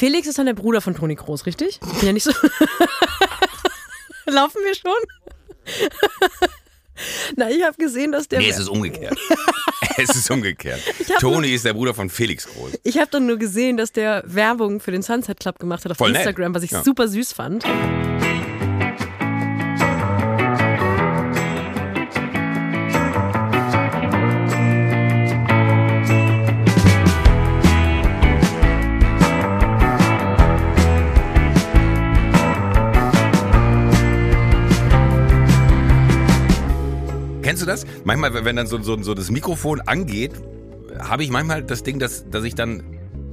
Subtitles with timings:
[0.00, 1.78] Felix ist dann der Bruder von Toni Groß, richtig?
[1.78, 2.30] Bin ja nicht so.
[4.24, 4.92] Laufen wir schon?
[7.36, 8.38] Na, ich habe gesehen, dass der.
[8.38, 9.18] Nee, es ist umgekehrt.
[9.98, 10.80] es ist umgekehrt.
[11.18, 12.78] Toni ist der Bruder von Felix Groß.
[12.82, 15.98] Ich habe dann nur gesehen, dass der Werbung für den Sunset Club gemacht hat auf
[15.98, 16.22] Voll nett.
[16.22, 16.82] Instagram, was ich Ja.
[16.82, 17.66] super süß fand.
[37.66, 38.04] Kennst du das?
[38.04, 40.32] Manchmal, wenn dann so, so, so das Mikrofon angeht,
[40.98, 42.82] habe ich manchmal das Ding, dass, dass ich dann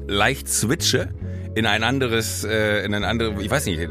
[0.07, 1.09] leicht switche
[1.55, 3.87] in ein anderes, äh, in ein anderes, ich weiß nicht, äh,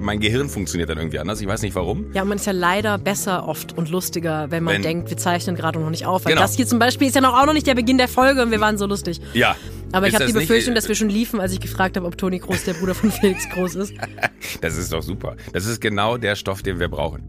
[0.00, 2.06] mein Gehirn funktioniert dann irgendwie anders, ich weiß nicht warum.
[2.14, 5.56] Ja, man ist ja leider besser oft und lustiger, wenn man Wenn- denkt, wir zeichnen
[5.56, 6.24] gerade noch nicht auf.
[6.24, 6.42] Weil Genau.
[6.42, 8.52] das hier zum Beispiel ist ja noch auch noch nicht der Beginn der Folge und
[8.52, 9.20] wir waren so lustig.
[9.34, 9.56] Ja.
[9.92, 12.06] Aber ich habe die das nicht- Befürchtung, dass wir schon liefen, als ich gefragt habe,
[12.06, 13.92] ob Toni Groß der Bruder von Felix Groß ist.
[14.60, 15.34] Das ist doch super.
[15.52, 17.22] Das ist genau der Stoff, den wir brauchen.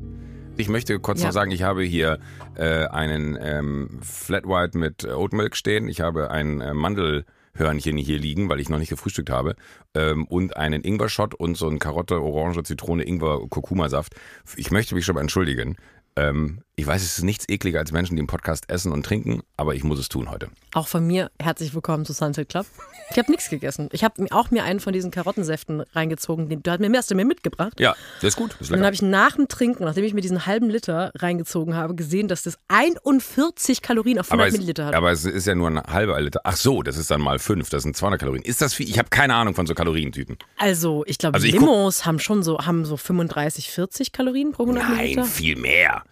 [0.62, 1.28] Ich möchte kurz Ja.
[1.28, 2.20] noch sagen, ich habe hier
[2.56, 5.88] äh, einen ähm, Flat White mit Oat Milk stehen.
[5.88, 9.56] Ich habe ein äh, Mandelhörnchen hier liegen, weil ich noch nicht gefrühstückt habe.
[9.96, 14.14] Ähm, und einen Ingwer-Shot und so ein Karotte, Orange, Zitrone, Ingwer, Kurkuma-Saft.
[14.56, 15.78] Ich möchte mich schon mal entschuldigen.
[16.16, 19.42] Ähm, ich weiß, es ist nichts ekliger als Menschen, die im Podcast essen und trinken,
[19.58, 20.50] aber ich muss es tun heute.
[20.76, 22.68] Auch von mir herzlich willkommen zu Sunset Club.
[23.12, 23.90] Ich habe nichts gegessen.
[23.92, 26.50] Ich habe auch mir einen von diesen Karottensäften reingezogen.
[26.50, 27.80] Den, du hast mir, hast du mir mitgebracht.
[27.80, 28.56] Ja, das ist gut.
[28.60, 31.94] Ist dann habe ich nach dem Trinken, nachdem ich mir diesen halben Liter reingezogen habe,
[31.96, 34.96] gesehen, dass das 41 Kalorien auf 100 Aber es, Milliliter hat.
[34.96, 36.42] aber es ist ja nur ein halber Liter.
[36.44, 37.70] Ach so, das ist dann mal fünf.
[37.70, 38.44] Das sind 200 Kalorien.
[38.44, 38.90] Ist das viel?
[38.90, 40.38] Ich habe keine Ahnung von so Kalorientüten.
[40.58, 44.84] also, ich glaube, Also Limos haben schon so, haben so 35, 40 Kalorien pro 100
[44.84, 45.24] Nein, Milliliter.
[45.26, 46.04] viel mehr.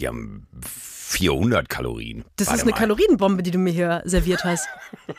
[0.00, 2.24] Die haben 400 Kalorien.
[2.36, 2.76] Das ist eine mal.
[2.78, 4.68] Kalorienbombe, die du mir hier serviert hast.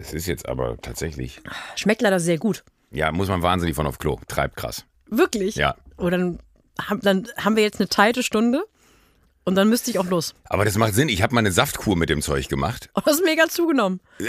[0.00, 1.42] Das ist jetzt aber tatsächlich.
[1.76, 2.64] Schmeckt leider sehr gut.
[2.90, 4.18] Ja, muss man wahnsinnig von auf Klo.
[4.28, 4.86] Treibt krass.
[5.10, 5.56] Wirklich?
[5.56, 5.76] Ja.
[5.98, 6.38] Oder dann,
[6.80, 8.64] haben- dann haben wir jetzt eine teite Stunde
[9.44, 10.34] und dann müsste ich auch los.
[10.44, 11.10] Aber das macht Sinn.
[11.10, 12.88] Ich habe mal eine Saftkur mit dem Zeug gemacht.
[12.94, 14.00] Oh, das ist mega zugenommen.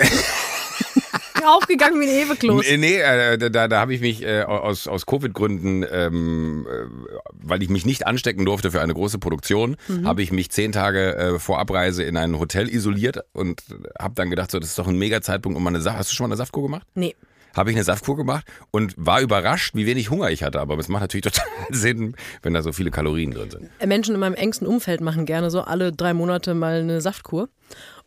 [1.48, 2.66] Aufgegangen wie ein Eweklos.
[2.70, 6.86] Nee, nee äh, da, da, habe ich mich äh, aus, aus Covid-Gründen, ähm, äh,
[7.34, 10.08] weil ich mich nicht anstecken durfte für eine große Produktion, Mhm.
[10.08, 13.64] habe ich mich zehn Tage äh, vor Abreise in ein Hotel isoliert und
[14.00, 15.98] habe dann gedacht, so, das ist doch ein mega Zeitpunkt, um mal eine Saft.
[15.98, 16.86] Hast du schon mal eine Saftkur gemacht?
[16.96, 17.16] Nee.
[17.56, 20.60] habe ich eine Saftkur gemacht und war überrascht, wie wenig Hunger ich hatte.
[20.62, 23.70] Aber es macht natürlich total Sinn, wenn da so viele Kalorien drin sind.
[23.86, 27.50] Menschen in meinem engsten Umfeld machen gerne so alle drei Monate mal eine Saftkur.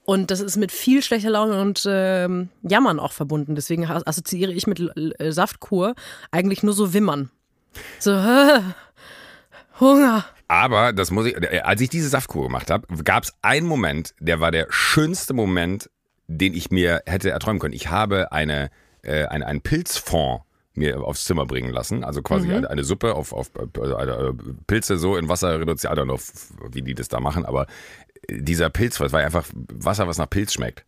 [0.07, 3.55] Und das ist mit viel schlechter Laune und ähm, Jammern auch verbunden.
[3.55, 4.79] Deswegen as- assoziiere ich mit
[5.19, 5.95] äh, Saftkur
[6.31, 7.31] eigentlich nur so Wimmern.
[7.99, 8.61] So, äh,
[9.81, 10.25] Hunger.
[10.49, 14.15] Aber das muss ich, äh, als ich diese Saftkur gemacht habe, gab es einen Moment,
[14.21, 15.91] der war der schönste Moment,
[16.27, 17.75] den ich mir hätte erträumen können.
[17.75, 18.71] Ich habe eine,
[19.03, 20.43] äh, eine, einen Pilzfond
[20.77, 22.03] mir aufs Zimmer bringen lassen.
[22.03, 23.51] Also quasi eine, eine Suppe auf, auf
[23.81, 24.33] also äh,
[24.67, 25.93] Pilze so in Wasser reduziert.
[25.93, 27.67] I don't know, f- wie die das da machen, aber
[28.31, 30.85] dieser Pilz, das war einfach Wasser, was nach Pilz schmeckt.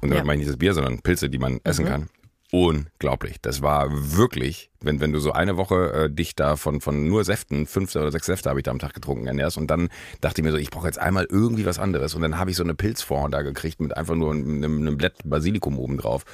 [0.00, 0.24] Und damit Ja.
[0.24, 2.08] meine ich nicht das Bier, sondern Pilze, die man essen kann.
[2.50, 3.36] Unglaublich.
[3.42, 7.22] Das war wirklich, wenn, wenn du so eine Woche äh, dich da von, von nur
[7.24, 9.58] Säften, fünf oder sechs Säfte habe ich da am Tag getrunken, ernährst.
[9.58, 9.90] Und dann
[10.22, 12.14] dachte ich mir so, ich brauche jetzt einmal irgendwie was anderes.
[12.14, 15.14] Und dann habe ich so eine Pilzfond da gekriegt mit einfach nur einem, einem Blatt
[15.24, 16.24] Basilikum oben drauf.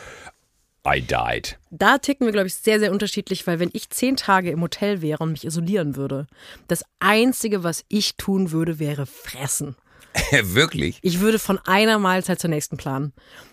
[0.87, 1.59] I died.
[1.71, 5.01] Da ticken wir, glaube ich, sehr, sehr unterschiedlich, weil wenn ich zehn Tage im Hotel
[5.03, 6.27] wäre und mich isolieren würde,
[6.69, 9.77] das Einzige, was ich tun würde, wäre fressen.
[10.43, 10.99] Wirklich?
[11.03, 13.13] Ich würde von einer Mahlzeit zur nächsten planen.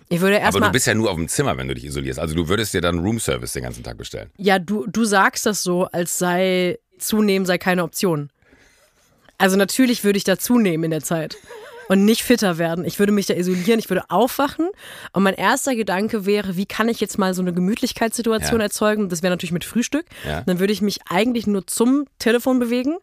[0.09, 0.69] Ich würde Aber erstmal.
[0.69, 2.19] du bist ja nur auf dem Zimmer, wenn du dich isolierst.
[2.19, 4.29] Also du würdest dir dann Roomservice den ganzen Tag bestellen.
[4.37, 8.29] Ja, du, du sagst das so, als sei zunehmen sei keine Option.
[9.37, 11.35] Also natürlich würde ich da zunehmen in der Zeit
[11.87, 12.85] und nicht fitter werden.
[12.85, 14.69] Ich würde mich da isolieren, ich würde aufwachen
[15.13, 18.65] und mein erster Gedanke wäre, wie kann ich jetzt mal so eine Gemütlichkeitssituation Ja.
[18.65, 19.09] erzeugen?
[19.09, 20.05] Das wäre natürlich mit Frühstück.
[20.27, 20.41] Ja.
[20.41, 22.97] Dann würde ich mich eigentlich nur zum Telefon bewegen.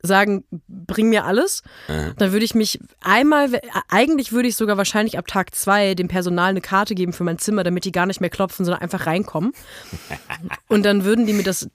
[0.00, 1.62] Sagen, bring mir alles.
[1.88, 6.50] Dann würde ich mich einmal, eigentlich würde ich sogar wahrscheinlich ab Tag zwei dem Personal
[6.50, 9.52] eine Karte geben für mein Zimmer, damit die gar nicht mehr klopfen, sondern einfach reinkommen.
[10.68, 11.68] Und dann würden die mir das,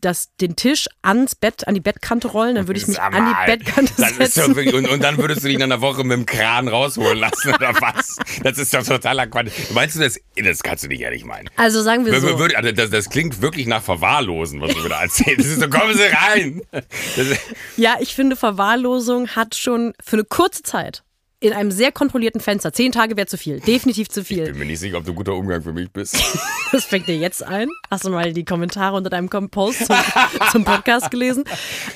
[0.00, 3.24] das, den Tisch ans Bett, an die Bettkante rollen, dann würde ich mich Sag an
[3.24, 4.54] mal, die Bettkante setzen.
[4.54, 7.54] wirklich, und, und dann würdest du dich in einer Woche mit dem Kran rausholen lassen
[7.54, 8.16] oder was?
[8.42, 9.50] Das ist doch totaler Quatsch.
[9.72, 10.18] Meinst du das?
[10.36, 11.48] Das kannst du nicht ehrlich meinen.
[11.56, 12.28] Also sagen wir Wür- so.
[12.36, 15.40] wür- also Das, das klingt wirklich nach Verwahrlosen, was du wieder erzählst.
[15.40, 16.60] Das ist so, kommen Sie rein.
[16.70, 17.26] Das
[17.76, 21.02] Ja, ich finde, Verwahrlosung hat schon für eine kurze Zeit
[21.44, 22.72] in einem sehr kontrollierten Fenster.
[22.72, 23.60] Zehn Tage wäre zu viel.
[23.60, 24.44] Definitiv zu viel.
[24.44, 26.16] Ich bin mir nicht sicher, ob du ein guter Umgang für mich bist.
[26.72, 27.68] Das fängt dir jetzt ein.
[27.88, 29.96] Hast du mal die Kommentare unter deinem Post zum,
[30.50, 31.44] zum Podcast gelesen?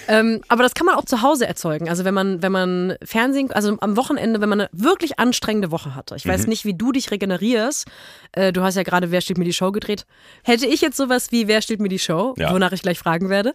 [0.07, 1.89] Ähm, aber das kann man auch zu Hause erzeugen.
[1.89, 5.97] Also wenn man, wenn man Fernsehen, also am Wochenende, wenn man eine wirklich anstrengende Woche
[5.97, 6.15] hatte.
[6.15, 6.51] Ich weiß mhm.
[6.51, 7.89] nicht, wie du dich regenerierst.
[8.31, 10.07] Äh, du hast ja gerade Wer steht mir die Show gedreht.
[10.45, 12.53] Hätte ich jetzt sowas wie Wer steht mir die Show, ja.
[12.53, 13.55] wonach ich gleich fragen werde,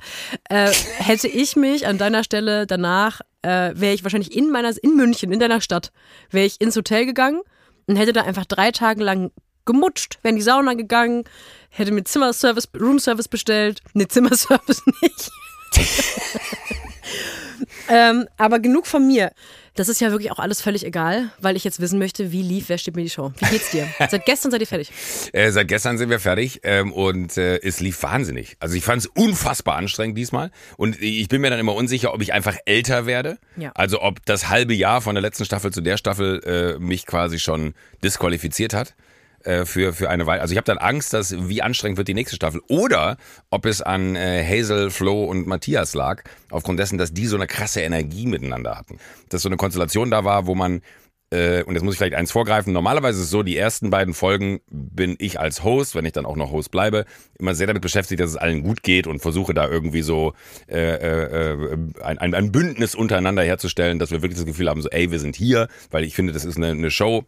[0.50, 4.96] äh, hätte ich mich an deiner Stelle danach, äh, wäre ich wahrscheinlich in meiner, in
[4.96, 5.92] München, in deiner Stadt,
[6.32, 7.42] wäre ich ins Hotel gegangen
[7.88, 9.32] und hätte da einfach drei Tage lang
[9.66, 11.24] gemutscht, wäre in die Sauna gegangen,
[11.70, 13.82] hätte mir Zimmerservice, Roomservice bestellt.
[13.94, 15.32] Ne, Zimmerservice nicht.
[17.90, 19.32] ähm, aber genug von mir.
[19.76, 22.70] Das ist ja wirklich auch alles völlig egal, weil ich jetzt wissen möchte, wie lief,
[22.70, 23.34] wer steht mir die Show?
[23.40, 23.88] Wie geht's dir?
[24.12, 24.92] seit gestern seid ihr fertig?
[25.34, 28.56] Äh, seit gestern sind wir fertig ähm, und äh, es lief wahnsinnig.
[28.60, 32.22] Also ich fand es unfassbar anstrengend diesmal und ich bin mir dann immer unsicher, ob
[32.22, 33.40] ich einfach älter werde.
[33.56, 33.72] Ja.
[33.74, 37.40] Also ob das halbe Jahr von der letzten Staffel zu der Staffel äh, mich quasi
[37.40, 37.74] schon
[38.04, 38.94] disqualifiziert hat.
[39.44, 40.42] Äh, für, für eine Weile.
[40.42, 42.62] Also ich habe dann Angst, dass wie anstrengend wird die nächste Staffel.
[42.70, 43.18] Oder
[43.50, 47.48] ob es an äh, Hazel, Flo und Matthias lag, aufgrund dessen, dass die so eine
[47.48, 49.00] krasse Energie miteinander hatten.
[49.28, 50.82] Dass so eine Konstellation da war, wo man
[51.30, 52.72] äh, und jetzt muss ich vielleicht eins vorgreifen.
[52.72, 56.26] Normalerweise ist es so, die ersten beiden Folgen bin ich als Host, wenn ich dann
[56.26, 57.06] auch noch Host bleibe,
[57.38, 60.34] immer sehr damit beschäftigt, dass es allen gut geht und versuche da irgendwie so
[60.70, 65.12] äh, äh, ein, ein, Bündnis untereinander herzustellen, dass wir wirklich das Gefühl haben, so, ey,
[65.12, 67.26] wir sind hier, weil ich finde, das ist eine, eine Show,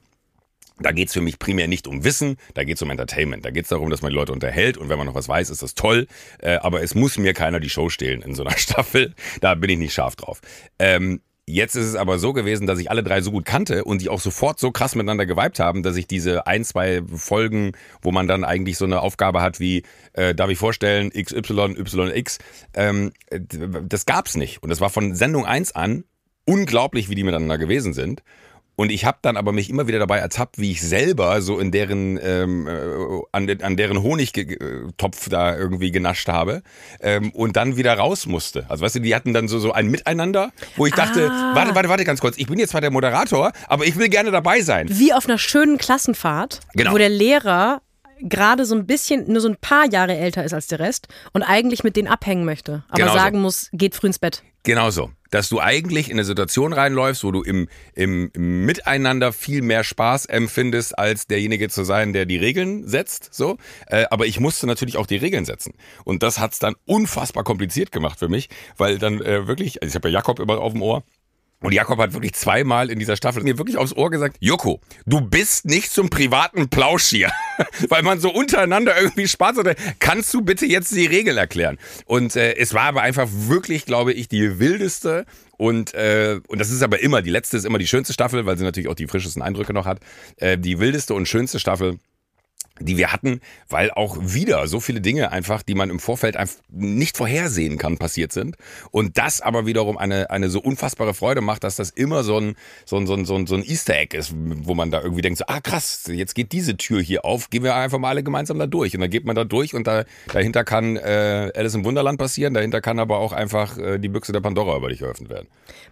[0.80, 3.45] da geht's für mich primär nicht um Wissen, da geht's um Entertainment.
[3.45, 5.63] Da geht's darum, dass man die Leute unterhält und wenn man noch was weiß, ist
[5.63, 6.07] das toll.
[6.39, 9.13] Äh, aber es muss mir keiner die Show stehlen in so einer Staffel.
[9.42, 10.42] Da bin ich nicht scharf drauf.
[10.80, 14.01] Ähm, Jetzt ist es aber so gewesen, dass ich alle drei so gut kannte und
[14.01, 18.12] die auch sofort so krass miteinander geweibt haben, dass ich diese ein, zwei Folgen, wo
[18.12, 19.83] man dann eigentlich so eine Aufgabe hat wie,
[20.13, 22.39] äh, darf ich vorstellen, XY, YX,
[22.74, 24.63] ähm, das gab's nicht.
[24.63, 26.06] Und das war von Sendung 1 an
[26.45, 28.24] unglaublich, wie die miteinander gewesen sind.
[28.75, 31.72] Und ich habe dann aber mich immer wieder dabei ertappt, wie ich selber so in
[31.72, 32.72] deren ähm, äh,
[33.31, 36.62] an, an deren Honigtopf da irgendwie genascht habe
[37.00, 38.66] ähm, und dann wieder raus musste.
[38.69, 41.56] Also weißt du, die hatten dann so so ein Miteinander, wo ich dachte, ah.
[41.56, 44.31] warte, warte, warte ganz kurz, ich bin jetzt zwar der Moderator, aber ich will gerne
[44.31, 44.88] dabei sein.
[44.89, 46.92] Wie auf einer schönen Klassenfahrt, genau.
[46.92, 47.81] wo der Lehrer
[48.21, 51.44] gerade so ein bisschen, nur so ein paar Jahre älter ist als der Rest und
[51.44, 53.42] eigentlich mit denen abhängen möchte, aber genau sagen so.
[53.42, 54.44] muss, geht früh ins Bett.
[54.63, 55.12] Genau so.
[55.35, 59.83] Dass du eigentlich in eine Situation reinläufst, wo du im, im, im Miteinander viel mehr
[59.83, 63.33] Spaß empfindest, als derjenige zu sein, der die Regeln setzt.
[63.33, 63.57] So.
[63.87, 65.73] Äh, aber ich musste natürlich auch die Regeln setzen.
[66.05, 68.47] Und das hat's dann unfassbar kompliziert gemacht für mich,
[68.77, 71.03] weil dann äh, wirklich, also ich habe ja Jakob immer auf dem Ohr,
[71.62, 75.22] und Jakob hat wirklich zweimal in dieser Staffel mir wirklich aufs Ohr gesagt, Joko, du
[75.22, 77.31] bist nicht zum privaten Plausch hier.
[77.90, 79.75] Weil man so untereinander irgendwie Spaß hatte.
[80.00, 81.78] Kannst du bitte jetzt die Regeln erklären?
[82.06, 85.25] Und äh, es war aber einfach wirklich, glaube ich, die wildeste
[85.57, 88.57] und, äh, und das ist aber immer, die letzte ist immer die schönste Staffel, weil
[88.57, 90.00] sie natürlich auch die frischesten Eindrücke noch hat.
[90.38, 91.98] Äh, die wildeste und schönste Staffel
[92.80, 93.39] die wir hatten,
[93.69, 97.98] weil auch wieder so viele Dinge einfach, die man im Vorfeld einfach nicht vorhersehen kann,
[97.98, 98.57] passiert sind.
[98.92, 102.56] Und das aber wiederum eine, eine so unfassbare Freude macht, dass das immer so ein,
[102.86, 105.45] so ein, so ein, so ein, Easter Egg ist, wo man da irgendwie denkt, so,
[105.48, 108.68] ah krass, jetzt geht diese Tür hier auf, gehen wir einfach mal alle gemeinsam da
[108.68, 108.94] durch.
[108.94, 112.54] Und dann geht man da durch und da, dahinter kann äh, Alice im Wunderland passieren,
[112.54, 115.48] dahinter kann aber auch einfach äh, die Büchse der Pandora über dich geöffnet werden.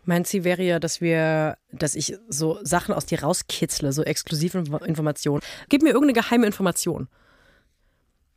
[0.06, 4.64] Mein Ziel wäre ja, dass wir, dass ich so Sachen aus dir rauskitzle, so exklusive
[4.86, 5.42] Informationen.
[5.70, 6.73] Gib mir irgendeine geheime Information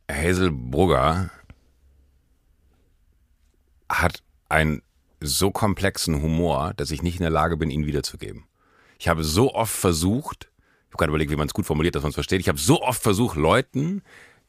[0.09, 1.29] Hazel Brugger
[3.89, 4.81] hat einen
[5.19, 8.45] so komplexen Humor, dass ich nicht in der Lage bin, ihn wiederzugeben.
[8.99, 10.49] Ich habe so oft versucht,
[10.87, 12.39] ich habe gerade überlegt, wie man es gut formuliert, dass man es versteht.
[12.39, 14.01] Ich habe so oft versucht, Leuten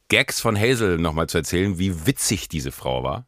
[0.09, 3.27] Gags von Hazel nochmal zu erzählen, wie witzig diese Frau war.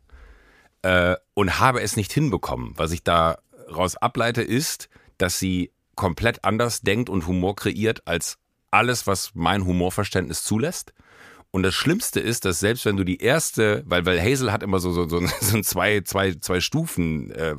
[0.83, 2.73] Äh, und habe es nicht hinbekommen.
[2.77, 8.39] Was ich daraus ableite, ist, dass sie komplett anders denkt und Humor kreiert als
[8.71, 10.93] alles, was mein Humorverständnis zulässt.
[11.53, 14.79] Und das Schlimmste ist, dass selbst wenn du die erste, weil, weil Hazel hat immer
[14.79, 17.57] so, so, so, so ein zwei, zwei, zwei Stufen äh,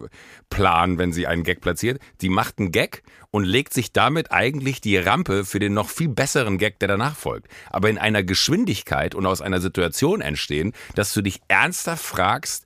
[0.49, 4.79] Plan, wenn sie einen Gag platziert, die macht einen Gag und legt sich damit eigentlich
[4.79, 7.47] die Rampe für den noch viel besseren Gag, der danach folgt.
[7.69, 12.65] Aber in einer Geschwindigkeit und aus einer Situation entstehen, dass du dich ernsthaft fragst,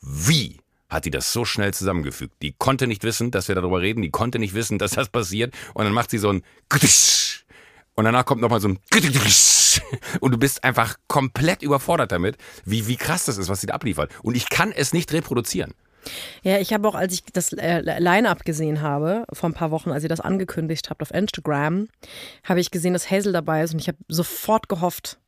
[0.00, 0.58] wie
[0.88, 2.34] hat die das so schnell zusammengefügt.
[2.42, 5.54] Die konnte nicht wissen, dass wir darüber reden, die konnte nicht wissen, dass das passiert
[5.74, 6.42] und dann macht sie so ein
[7.94, 8.78] und danach kommt nochmal so ein
[10.20, 13.74] und du bist einfach komplett überfordert damit, wie, wie krass das ist, was sie da
[13.74, 14.10] abliefert.
[14.22, 15.74] Und ich kann es nicht reproduzieren.
[16.42, 19.90] Ja, ich habe auch, als ich das äh, Line-Up gesehen habe, vor ein paar Wochen,
[19.90, 21.88] als ihr das angekündigt habt auf Instagram,
[22.44, 25.18] habe ich gesehen, dass Hazel dabei ist und ich habe sofort gehofft,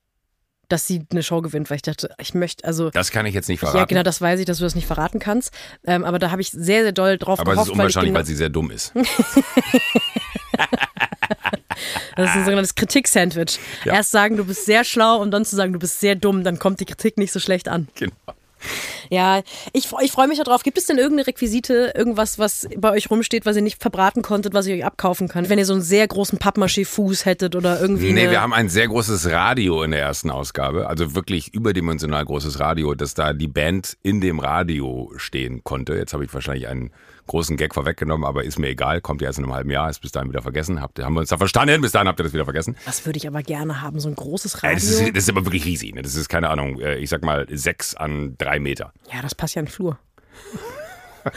[0.68, 2.90] dass sie eine Show gewinnt, weil ich dachte, ich möchte, also.
[2.90, 3.78] Das kann ich jetzt nicht verraten.
[3.78, 5.52] Ja, genau, das weiß ich, dass du das nicht verraten kannst.
[5.85, 7.71] Ähm, aber da habe ich sehr, sehr doll drauf aber gehofft.
[7.71, 8.92] Aber es ist unwahrscheinlich, weil, weil sie sehr dumm ist.
[12.16, 13.59] Das ist ein sogenanntes Kritik-Sandwich.
[13.85, 13.95] Ja.
[13.95, 16.59] Erst sagen, du bist sehr schlau und dann zu sagen, du bist sehr dumm, dann
[16.59, 17.88] kommt die Kritik nicht so schlecht an.
[17.95, 18.14] Genau.
[19.11, 20.62] Ja, ich, ich freue mich darauf.
[20.62, 24.54] Gibt es denn irgendeine Requisite, irgendwas, was bei euch rumsteht, was ihr nicht verbraten konntet,
[24.54, 25.49] was ihr euch abkaufen könnt?
[25.49, 28.12] Wenn ihr so einen sehr großen Pappmaché-Fuß hättet oder irgendwie.
[28.12, 30.88] Nee, wir haben ein sehr großes Radio in der ersten Ausgabe.
[30.88, 35.95] Also wirklich überdimensional großes Radio, dass da die Band in dem Radio stehen konnte.
[35.95, 36.90] Jetzt habe ich wahrscheinlich einen
[37.26, 39.00] großen Gag vorweggenommen, aber ist mir egal.
[39.00, 40.81] Kommt ja erst in einem halben Jahr, ist bis dahin wieder vergessen.
[40.81, 41.81] Habt, haben wir uns da verstanden?
[41.81, 42.76] Bis dahin habt ihr das wieder vergessen.
[42.85, 44.76] Das würde ich aber gerne haben, so ein großes Radio.
[44.76, 45.95] Das ist, das ist aber wirklich riesig.
[45.95, 46.02] Ne?
[46.02, 48.93] Das ist, keine Ahnung, äh, ich sag mal, sechs an drei Meter.
[49.12, 49.99] ja, das passt ja in den Flur.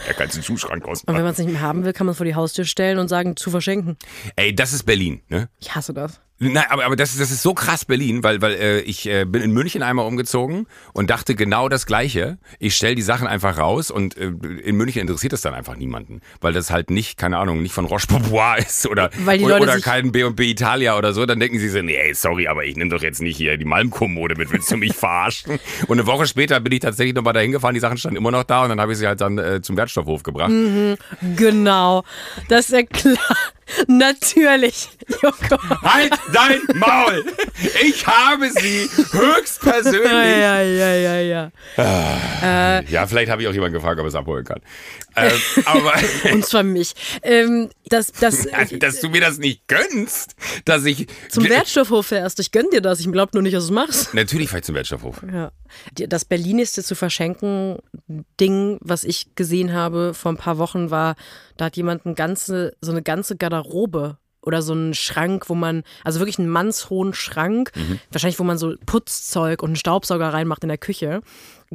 [0.06, 2.18] Er kann den Schuhschrank Und wenn man es nicht mehr haben will, kann man es
[2.18, 3.96] vor die Haustür stellen und sagen, zu verschenken.
[4.36, 5.48] Ey, das ist Berlin, ne?
[5.60, 6.20] Ich hasse das.
[6.40, 9.24] Nein, aber, aber das, ist- das ist so krass Berlin, weil, weil äh, ich äh,
[9.24, 12.38] bin in München einmal umgezogen und dachte genau das Gleiche.
[12.60, 14.26] Ich stell die Sachen einfach raus und äh,
[14.62, 17.86] in München interessiert das dann einfach niemanden, weil das halt nicht, keine Ahnung, nicht von
[17.86, 19.10] Roche Bobois ist oder,
[19.46, 21.26] oder, oder kein B&B Italia oder so.
[21.26, 24.36] Dann denken sie so, nee, sorry, aber ich nehme doch jetzt nicht hier die Malmkommode
[24.36, 25.58] mit, willst du mich verarschen?
[25.88, 28.44] Und eine Woche später bin ich tatsächlich nochmal dahin gefahren, die Sachen standen immer noch
[28.44, 30.52] da und dann habe ich sie halt dann äh, zum Wertstoffhof gebracht.
[31.36, 32.04] Genau.
[32.48, 33.16] Das ist ja klar.
[33.86, 34.88] Natürlich.
[35.22, 35.58] Joko.
[35.82, 37.24] Halt dein Maul!
[37.82, 42.82] Ich habe sie höchstpersönlich Ja, ja, ja, ja, ja.
[42.88, 44.60] Ja, vielleicht habe ich auch jemanden gefragt, ob er es abholen kann.
[45.16, 45.32] Ähm,
[45.64, 45.92] aber
[46.32, 46.94] Und zwar mich.
[47.22, 48.46] Ähm, das, das,
[48.78, 50.34] dass du mir das nicht gönnst,
[50.64, 52.38] dass ich zum Wertstoffhof fährst.
[52.40, 53.00] Ich gönn dir das.
[53.00, 54.14] Ich glaube nur nicht, dass du es machst.
[54.14, 55.22] Natürlich fahre ich zum Wertstoffhof.
[55.32, 55.52] Ja.
[55.94, 57.78] Das Berlinigste zu verschenken
[58.40, 61.16] Ding, was ich gesehen habe vor ein paar Wochen, war,
[61.58, 65.82] da hat jemand eine ganze, so eine ganze Garderobe oder so einen Schrank, wo man,
[66.04, 67.72] also wirklich einen mannshohen Schrank,
[68.10, 71.20] wahrscheinlich, wo man so Putzzeug und einen Staubsauger reinmacht in der Küche,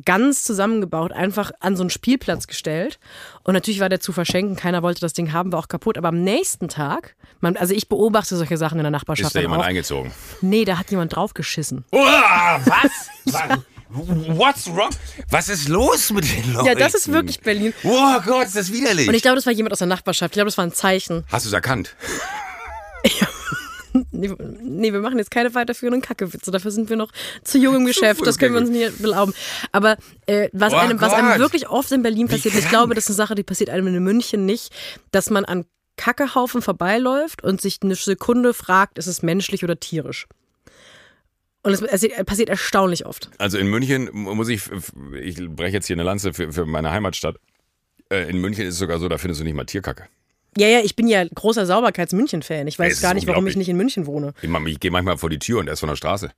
[0.06, 3.00] ganz zusammengebaut, einfach an so einen Spielplatz gestellt.
[3.44, 5.98] Und natürlich war der zu verschenken, keiner wollte das Ding haben, war auch kaputt.
[5.98, 9.28] Aber am nächsten Tag, man, also ich beobachte solche Sachen in der Nachbarschaft.
[9.28, 9.68] Ist da jemand auch.
[9.68, 10.12] eingezogen?
[10.42, 11.86] Nee, da hat jemand draufgeschissen.
[11.92, 13.10] Uah, was?
[13.25, 13.60] was?
[13.94, 14.90] What's wrong?
[15.30, 16.66] Was ist los mit den Leuten?
[16.66, 17.74] Ja, das ist wirklich Berlin.
[17.84, 19.08] Oh Gott, ist das widerlich.
[19.08, 20.32] Und ich glaube, das war jemand aus der Nachbarschaft.
[20.32, 21.24] Ich glaube, das war ein Zeichen.
[21.32, 21.96] Hast du es erkannt?
[24.12, 24.32] Nee,
[24.64, 26.50] nee, wir machen jetzt keine weiterführenden Kackewitze.
[26.50, 27.12] Dafür sind wir noch
[27.44, 28.26] zu jung im Geschäft.
[28.26, 29.36] Das können wir uns nicht erlauben.
[29.72, 33.04] Aber äh, was, Oh einem, was einem wirklich oft in Berlin passiert, ich glaube, das
[33.04, 34.74] ist eine Sache, die passiert einem in München nicht,
[35.12, 35.66] dass man an
[35.98, 40.28] Kackehaufen vorbeiläuft und sich eine Sekunde fragt, ist es menschlich oder tierisch?
[41.63, 43.29] Und es passiert- passiert erstaunlich oft.
[43.38, 44.63] Also in München muss ich,
[45.22, 47.38] ich breche jetzt hier eine Lanze für, für meine Heimatstadt.
[48.10, 50.08] Äh, In München ist es sogar so, da findest du nicht mal Tierkacke.
[50.58, 52.67] Ja, ja, ich bin ja großer Sauberkeits-München-Fan.
[52.67, 54.34] Ich weiß gar nicht, warum ich nicht in München wohne.
[54.41, 56.32] Ich, ich gehe manchmal vor die Tür und er ist von der Straße.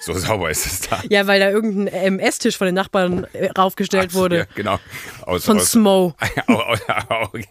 [0.00, 1.02] So sauber ist es da.
[1.10, 4.36] Ja, weil da irgendein ähm, Esstisch von den Nachbarn äh, raufgestellt wurde.
[4.38, 4.78] Ja, genau.
[5.22, 6.14] Aus, Von aus, Smo.
[6.46, 7.42] aus,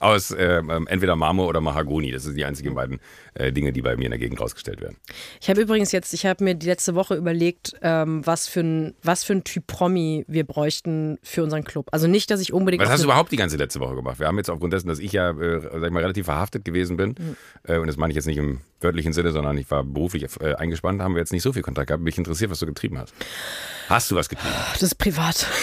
[0.00, 2.10] aus ähm, entweder Marmor oder Mahagoni.
[2.12, 3.00] Das sind die einzigen beiden
[3.34, 4.96] äh, Dinge, die bei mir in der Gegend rausgestellt werden.
[5.40, 8.94] Ich habe übrigens jetzt, ich habe mir die letzte Woche überlegt, ähm, was, für ein,
[9.02, 11.88] was für ein Typ Promi wir bräuchten für unseren Club.
[11.92, 12.82] Also nicht, dass ich unbedingt.
[12.82, 14.18] Was hast du überhaupt die ganze letzte Woche gemacht?
[14.18, 16.96] Wir haben jetzt aufgrund dessen, dass ich ja, äh, sag ich mal, relativ verhaftet gewesen
[16.96, 17.36] bin, Mhm.
[17.64, 20.54] äh, und das meine ich jetzt nicht im wörtlichen Sinne, sondern ich war beruflich äh,
[20.54, 22.02] eingespannt, haben wir jetzt nicht so viel Kontakt gehabt.
[22.02, 23.12] Mich interessiert, was du getrieben hast.
[23.88, 24.54] Hast du was getrieben?
[24.74, 25.46] Das ist privat.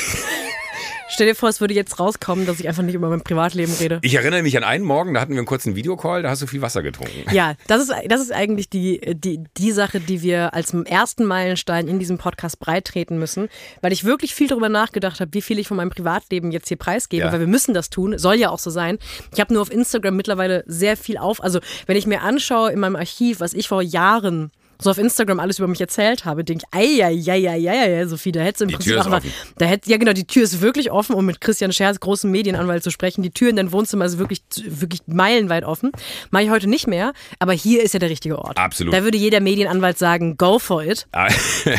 [1.09, 3.99] Stell dir vor, es würde jetzt rauskommen, dass ich einfach nicht über mein Privatleben rede.
[4.01, 6.47] Ich erinnere mich an einen Morgen, da hatten wir einen kurzen Videocall, da hast du
[6.47, 7.13] viel Wasser getrunken.
[7.31, 11.87] Ja, das ist, das ist eigentlich die, die, die Sache, die wir als ersten Meilenstein
[11.87, 13.49] in diesem Podcast breitreten müssen,
[13.81, 16.77] weil ich wirklich viel darüber nachgedacht habe, wie viel ich von meinem Privatleben jetzt hier
[16.77, 17.31] preisgebe, Ja.
[17.31, 18.97] weil wir müssen das tun, soll ja auch so sein.
[19.33, 22.79] Ich habe nur auf Instagram mittlerweile sehr viel auf, also wenn ich mir anschaue in
[22.79, 26.65] meinem Archiv, was ich vor Jahren so auf Instagram alles über mich erzählt habe, denke
[26.71, 29.09] ich, ei, ei, ei, ei, ei, ei, Sophie, da hättest du im Die Prinzip auch
[29.09, 29.21] mal,
[29.57, 32.83] da hätte, ja genau, die Tür ist wirklich offen, um mit Christian Scherz, großem Medienanwalt,
[32.83, 33.21] zu sprechen.
[33.21, 35.91] Die Tür in dein Wohnzimmer ist wirklich, wirklich meilenweit offen.
[36.31, 38.57] Mache ich heute nicht mehr, aber hier ist ja der richtige Ort.
[38.57, 38.93] Absolut.
[38.93, 41.07] Da würde jeder Medienanwalt sagen, go for it.
[41.15, 41.29] Ah,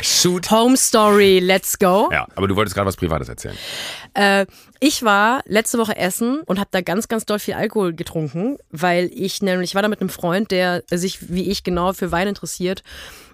[0.02, 0.50] Shoot.
[0.50, 2.08] Home Story, let's go.
[2.12, 3.56] Ja, aber du wolltest gerade was Privates erzählen.
[4.14, 4.46] Äh,
[4.86, 9.10] ich war letzte Woche essen und habe da ganz, ganz doll viel Alkohol getrunken, weil
[9.14, 12.28] ich nämlich, ich war da mit einem Freund, der sich wie ich genau für Wein
[12.28, 12.82] interessiert.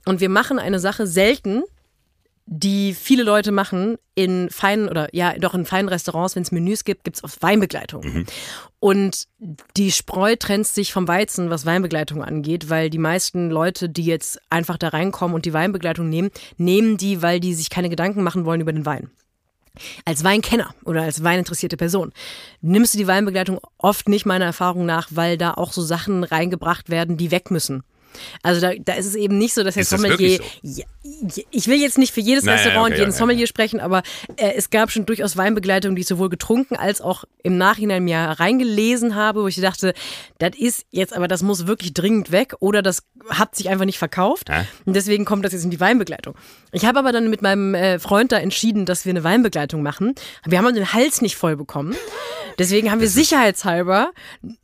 [0.06, 1.64] Und wir machen eine Sache selten,
[2.46, 6.84] die viele Leute machen in feinen oder ja doch in feinen Restaurants, wenn es Menüs
[6.84, 8.04] gibt, gibt es oft Weinbegleitung.
[8.78, 9.26] Und
[9.76, 14.40] die Spreu trennt sich vom Weizen, was Weinbegleitung angeht, weil die meisten Leute, die jetzt
[14.50, 18.44] einfach da reinkommen und die Weinbegleitung nehmen, nehmen die, weil die sich keine Gedanken machen
[18.44, 19.10] wollen über den Wein
[20.04, 22.12] als Weinkenner oder als weininteressierte Person
[22.60, 26.90] nimmst du die Weinbegleitung oft nicht meiner Erfahrung nach, weil da auch so Sachen reingebracht
[26.90, 27.82] werden, die weg müssen.
[28.42, 30.40] Also da, da ist es eben nicht so, dass der Ist das Sommelier.
[30.40, 30.84] wirklich Ja,
[31.50, 34.02] ich will jetzt nicht für jedes nein, Restaurant okay, und jeden ja, Sommelier sprechen, aber
[34.36, 38.18] äh, es gab schon durchaus Weinbegleitungen, die ich sowohl getrunken als auch im Nachhinein mir
[38.18, 39.94] reingelesen habe, wo ich dachte,
[40.38, 43.98] das ist jetzt, aber das muss wirklich dringend weg oder das hat sich einfach nicht
[43.98, 44.48] verkauft.
[44.48, 44.66] Ja.
[44.84, 46.34] Und deswegen kommt das jetzt in die Weinbegleitung.
[46.72, 50.14] Ich habe aber dann mit meinem äh, Freund da entschieden, dass wir eine Weinbegleitung machen.
[50.46, 51.94] Wir haben den Hals nicht voll bekommen.
[52.58, 54.10] Deswegen haben wir sicherheitshalber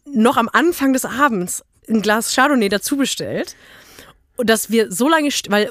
[0.05, 3.57] noch am Anfang des Abends ein Glas Chardonnay dazu bestellt.
[4.37, 5.71] Und dass wir so lange, weil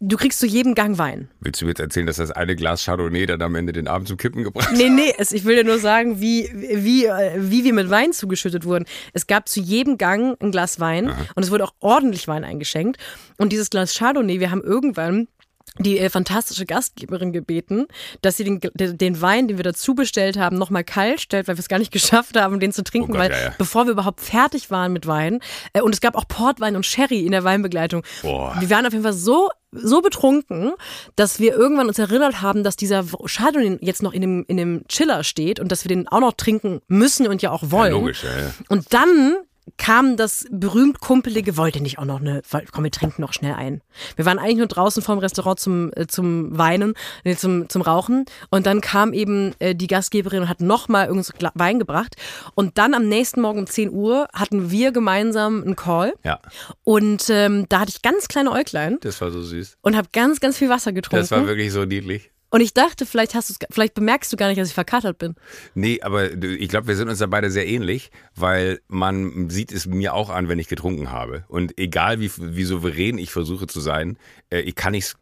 [0.00, 1.28] du kriegst zu jedem Gang Wein.
[1.40, 4.08] Willst du mir jetzt erzählen, dass das eine Glas Chardonnay dann am Ende den Abend
[4.08, 4.76] zum Kippen gebracht hat?
[4.76, 8.12] Nee, nee, es, ich will dir nur sagen, wie, wie, äh, wie wir mit Wein
[8.12, 8.84] zugeschüttet wurden.
[9.12, 12.98] Es gab zu jedem Gang ein Glas Wein und es wurde auch ordentlich Wein eingeschenkt.
[13.36, 15.28] Und dieses Glas Chardonnay, wir haben irgendwann
[15.78, 17.86] die äh, fantastische Gastgeberin gebeten,
[18.22, 21.60] dass sie den, den Wein, den wir dazu bestellt haben, nochmal kalt stellt, weil wir
[21.60, 23.54] es gar nicht geschafft haben, den zu trinken, Oh Gott, weil ja, ja.
[23.58, 25.40] bevor wir überhaupt fertig waren mit Wein,
[25.72, 28.02] äh, und es gab auch Portwein und Sherry in der Weinbegleitung.
[28.22, 28.56] Boah.
[28.58, 30.72] Wir waren auf jeden Fall so so betrunken,
[31.14, 34.84] dass wir irgendwann uns erinnert haben, dass dieser Chardonnay jetzt noch in dem, in dem
[34.88, 37.92] Chiller steht und dass wir den auch noch trinken müssen und ja auch wollen.
[37.92, 38.50] logisch, ja, ja.
[38.68, 39.36] Und dann
[39.76, 43.80] kam das berühmt kumpelige, wollte nicht auch noch eine, komm, wir trinken noch schnell ein.
[44.16, 46.94] Wir waren eigentlich nur draußen vorm Restaurant zum, äh, zum Weinen,
[47.24, 48.24] nee, zum, zum Rauchen.
[48.50, 52.16] Und dann kam eben äh, die Gastgeberin und hat nochmal Gla- Wein gebracht.
[52.54, 56.14] Und dann am nächsten Morgen um 10 Uhr hatten wir gemeinsam einen Call.
[56.24, 56.40] Ja,
[56.84, 59.78] Und ähm, da hatte ich ganz kleine Äuglein das war so süß.
[59.82, 61.22] und habe ganz, ganz viel Wasser getrunken.
[61.22, 62.30] Das war wirklich so niedlich.
[62.50, 65.34] Und ich dachte, vielleicht hast du's, vielleicht bemerkst du gar nicht, dass ich verkatert bin.
[65.74, 69.70] Nee, aber du, ich glaube, wir sind uns da beide sehr ähnlich, weil man sieht
[69.70, 71.44] es mir auch an, wenn ich getrunken habe.
[71.48, 74.18] Und egal wie, wie souverän ich versuche zu sein,
[74.50, 75.16] äh, ich kann nichts.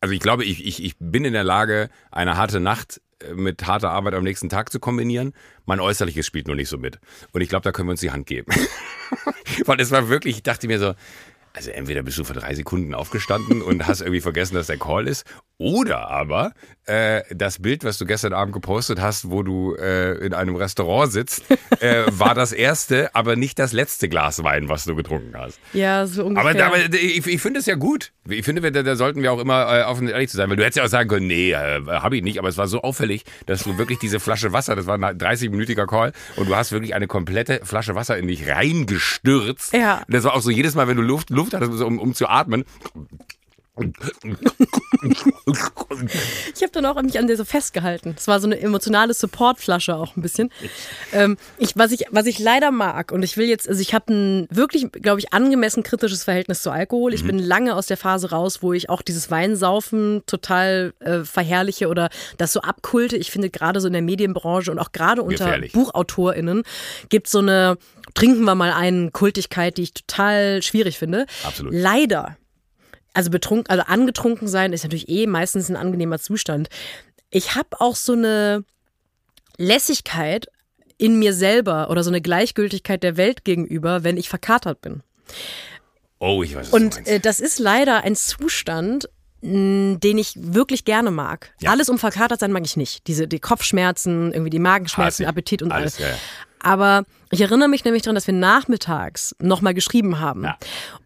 [0.00, 3.66] Also ich glaube, ich, ich, ich bin in der Lage, eine harte Nacht äh, mit
[3.66, 5.34] harter Arbeit am nächsten Tag zu kombinieren.
[5.66, 7.00] Mein Äußerliches spielt nur nicht so mit.
[7.32, 8.50] Und ich glaube, da können wir uns die Hand geben.
[9.66, 10.94] weil es war wirklich, ich dachte mir so,
[11.56, 15.08] also entweder bist du vor drei Sekunden aufgestanden und hast irgendwie vergessen, dass der Call
[15.08, 15.24] ist,
[15.58, 16.52] oder aber
[16.84, 21.10] äh, das Bild, was du gestern Abend gepostet hast, wo du äh, in einem Restaurant
[21.10, 21.42] sitzt,
[21.80, 25.58] äh, war das erste, aber nicht das letzte Glas Wein, was du getrunken hast.
[25.72, 26.66] Ja, so ungefähr.
[26.66, 28.12] Aber, aber ich, ich finde es ja gut.
[28.28, 30.56] Ich finde, wir- da, sollten wir auch immer äh, offen und ehrlich zu sein, weil
[30.56, 32.82] du hättest ja auch sagen können, nee, äh, habe ich nicht, aber es war so
[32.82, 36.70] auffällig, dass du wirklich diese Flasche Wasser, das war ein 30-minütiger Call, und du hast
[36.72, 39.72] wirklich eine komplette Flasche Wasser in dich reingestürzt.
[39.72, 40.02] Ja.
[40.06, 42.28] Und das war auch so jedes Mal, wenn du Luft, Luft hattest, um, um zu
[42.28, 42.64] atmen.
[46.54, 48.14] Ich habe dann auch mich an der so festgehalten.
[48.16, 50.50] Es war so eine emotionale Supportflasche auch ein bisschen.
[51.12, 54.12] Ähm, ich, was, ich, was ich leider mag, und ich will jetzt, also ich habe
[54.12, 57.12] ein wirklich, glaube ich, angemessen kritisches Verhältnis zu Alkohol.
[57.12, 61.88] Ich bin lange aus der Phase raus, wo ich auch dieses Weinsaufen total äh, verherrliche
[61.88, 62.08] oder
[62.38, 63.16] das so abkulte.
[63.16, 65.72] Ich finde gerade so in der Medienbranche und auch gerade unter Gefährlich.
[65.72, 66.62] BuchautorInnen
[67.08, 67.76] gibt so eine
[68.14, 71.26] Trinken wir mal einen Kultigkeit, die ich total schwierig finde.
[71.44, 71.74] Absolut.
[71.74, 72.36] Leider
[73.16, 76.68] also betrunken, also angetrunken sein ist natürlich eh meistens ein angenehmer Zustand.
[77.30, 78.64] Ich habe auch so eine
[79.56, 80.46] Lässigkeit
[80.98, 85.02] in mir selber oder so eine Gleichgültigkeit der Welt gegenüber, wenn ich verkatert bin.
[86.18, 89.08] Oh, ich weiß, du Und äh, das ist leider ein Zustand,
[89.42, 91.54] den ich wirklich gerne mag.
[91.60, 91.70] Ja.
[91.70, 93.06] Alles um verkatert sein mag ich nicht.
[93.06, 95.28] Diese die Kopfschmerzen, irgendwie die Magenschmerzen, Hasse ich.
[95.28, 95.96] Appetit und alles.
[95.96, 96.20] Alles, ja, ja.
[96.60, 100.44] Aber ich erinnere mich nämlich daran, dass wir nachmittags nochmal geschrieben haben.
[100.44, 100.58] Ja.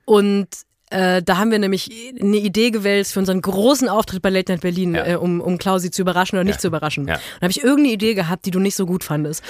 [0.06, 0.48] Und
[0.90, 1.88] äh, da haben wir nämlich
[2.20, 5.06] eine Idee gewälzt für unseren großen Auftritt bei Late Night Berlin, Ja.
[5.06, 6.60] äh, um, um Klausi zu überraschen oder nicht Ja.
[6.60, 7.06] zu überraschen.
[7.08, 7.14] Ja.
[7.14, 9.42] Und da habe ich irgendeine Idee gehabt, die du nicht so gut fandest.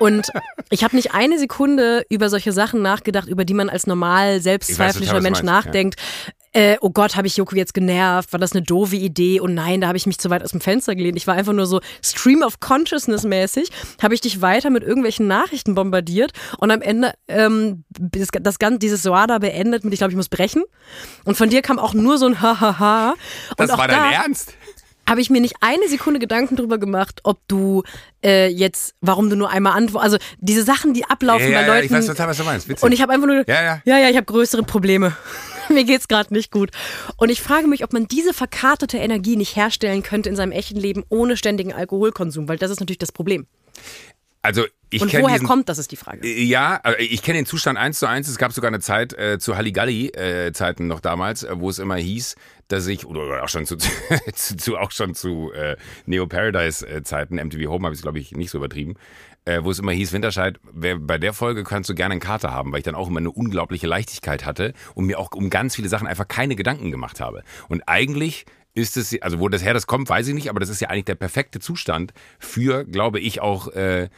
[0.00, 0.28] Und
[0.70, 5.20] ich habe nicht eine Sekunde über solche Sachen nachgedacht, über die man als normal selbstzweiflicher
[5.20, 5.96] Mensch nachdenkt.
[6.52, 8.32] Äh, oh Gott, habe ich Joko jetzt genervt?
[8.32, 9.38] War das eine doofe Idee?
[9.38, 11.16] Und nein, da habe ich mich zu weit aus dem Fenster gelehnt.
[11.16, 13.70] Ich war einfach nur so Stream of Consciousness mäßig.
[14.02, 18.80] Habe ich dich weiter mit irgendwelchen Nachrichten bombardiert und am Ende ähm, das, das ganze
[18.80, 20.64] dieses Soada beendet mit, ich glaube, ich muss brechen.
[21.24, 23.10] Und von dir kam auch nur so ein Hahaha.
[23.10, 23.18] Und
[23.60, 24.54] Das auch war da, dein Ernst?
[25.10, 27.82] Habe ich mir nicht eine Sekunde Gedanken drüber gemacht, ob du
[28.24, 30.04] äh, jetzt, warum du nur einmal antwortest.
[30.14, 31.86] Also diese Sachen, die ablaufen Ja, bei ja, Leuten.
[31.86, 32.68] ich weiß total, was du meinst.
[32.68, 32.82] Witzig.
[32.84, 33.82] und ich habe einfach nur, Ja, ja.
[33.84, 35.14] ja, ja, ich habe größere Probleme.
[35.68, 36.70] Mir geht's gerade nicht gut.
[37.16, 40.78] Und ich frage mich, ob man diese verkartete Energie nicht herstellen könnte in seinem echten
[40.78, 43.46] Leben ohne ständigen Alkoholkonsum, weil das ist natürlich das Problem.
[44.42, 46.26] also ich Und woher diesen, kommt, das ist die Frage.
[46.26, 48.28] Ja, also ich kenne den Zustand eins zu eins.
[48.28, 52.34] Es gab sogar eine Zeit äh, zu Halligalli-Zeiten noch damals, äh, wo es immer hieß,
[52.68, 53.76] dass ich, oder oder auch schon zu,
[54.34, 55.76] zu, zu auch schon zu äh,
[56.06, 58.96] Neo Paradise-Zeiten, MTV Home habe ich es, glaube ich, nicht so übertrieben,
[59.44, 62.52] äh, wo es immer hieß, Winterscheid, wer, bei der Folge kannst du gerne einen Kater
[62.52, 65.76] haben, weil ich dann auch immer eine unglaubliche Leichtigkeit hatte und mir auch um ganz
[65.76, 67.42] viele Sachen einfach keine Gedanken gemacht habe.
[67.68, 70.68] Und eigentlich ist es, also wo das her das kommt, weiß ich nicht, aber das
[70.68, 74.08] ist ja eigentlich der perfekte Zustand für, glaube ich, auch äh,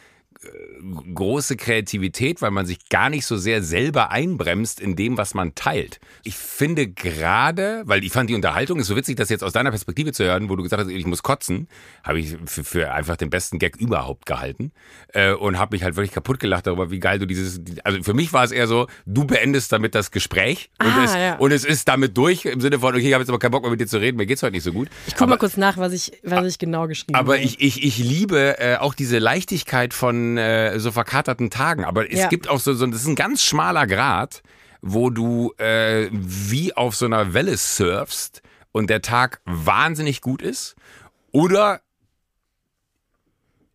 [1.13, 5.55] große Kreativität, weil man sich gar nicht so sehr selber einbremst in dem, was man
[5.55, 5.99] teilt.
[6.23, 9.69] Ich finde gerade, weil ich fand die Unterhaltung ist so witzig, das jetzt aus deiner
[9.69, 11.67] Perspektive zu hören, wo du gesagt hast, ich muss kotzen,
[12.03, 14.71] habe ich für, für, einfach den besten Gag überhaupt gehalten
[15.13, 18.13] äh, und habe mich halt wirklich kaputt gelacht darüber, wie geil du dieses, also für
[18.13, 21.35] mich war es eher so, du beendest damit das Gespräch und, ah, es, ja.
[21.37, 23.63] und es ist damit durch im Sinne von, okay, ich habe jetzt aber keinen Bock
[23.63, 24.89] mehr mit dir zu reden, mir geht's heute nicht so gut.
[25.07, 27.33] Ich gucke mal kurz nach, was ich, was ich genau geschrieben habe.
[27.33, 31.85] Aber ich, ich, ich liebe äh, auch diese Leichtigkeit von äh, so verkaterten Tagen.
[31.85, 32.27] Aber es ja.
[32.27, 34.43] gibt auch so, so, das ist ein ganz schmaler Grad,
[34.81, 38.41] wo du äh, wie auf so einer Welle surfst
[38.71, 40.75] und der Tag wahnsinnig gut ist.
[41.31, 41.81] Oder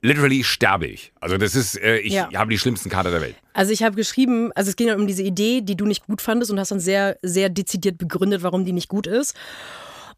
[0.01, 1.13] literally sterbe ich.
[1.21, 2.29] Also das ist, äh, ich ja.
[2.35, 3.37] habe die schlimmsten Kater der Welt.
[3.53, 6.51] Also ich habe geschrieben, also es ging um diese Idee, die du nicht gut fandest
[6.51, 9.35] und hast dann sehr, sehr dezidiert begründet, warum die nicht gut ist.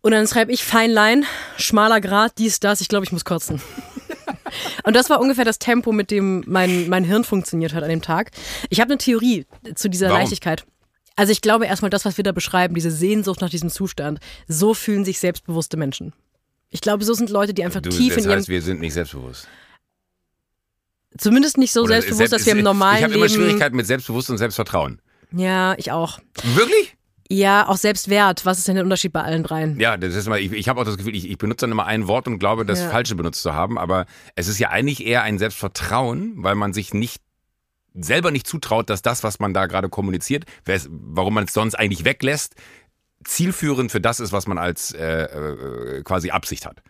[0.02, 1.26] Und dann schreibe ich Feinlein,
[1.58, 3.60] schmaler Grad, dies, das, ich glaube, ich muss kotzen.
[4.84, 8.02] Und das war ungefähr das Tempo, mit dem mein, mein Hirn funktioniert hat an dem
[8.02, 8.30] Tag.
[8.68, 10.20] Ich habe eine Theorie zu dieser Warum?
[10.20, 10.64] Leichtigkeit.
[11.16, 14.74] Also ich glaube erstmal das, was wir da beschreiben, diese Sehnsucht nach diesem Zustand, so
[14.74, 16.14] fühlen sich selbstbewusste Menschen.
[16.70, 18.94] Ich glaube, so sind Leute, die einfach du, tief das in heißt, wir sind nicht
[18.94, 19.48] selbstbewusst.
[21.18, 23.86] Zumindest nicht so Oder selbstbewusst, selbst, dass wir im normalen Ich habe immer Schwierigkeiten mit
[23.86, 25.02] Selbstbewusstsein und Selbstvertrauen.
[25.32, 26.20] Ja, ich auch.
[26.54, 26.96] Wirklich?
[27.32, 28.44] Ja, auch Selbstwert.
[28.44, 29.78] Was ist denn der Unterschied bei allen dreien?
[29.78, 31.86] Ja, das ist mal, ich, ich habe auch das Gefühl, ich, ich benutze dann immer
[31.86, 32.90] ein Wort und glaube, das ja.
[32.90, 33.78] Falsche benutzt zu haben.
[33.78, 37.22] Aber es ist ja eigentlich eher ein Selbstvertrauen, weil man sich nicht
[37.94, 40.44] selber nicht zutraut, dass das, was man da gerade kommuniziert,
[40.88, 42.56] warum man es sonst eigentlich weglässt,
[43.24, 46.82] zielführend für das ist, was man als äh, äh, quasi Absicht hat.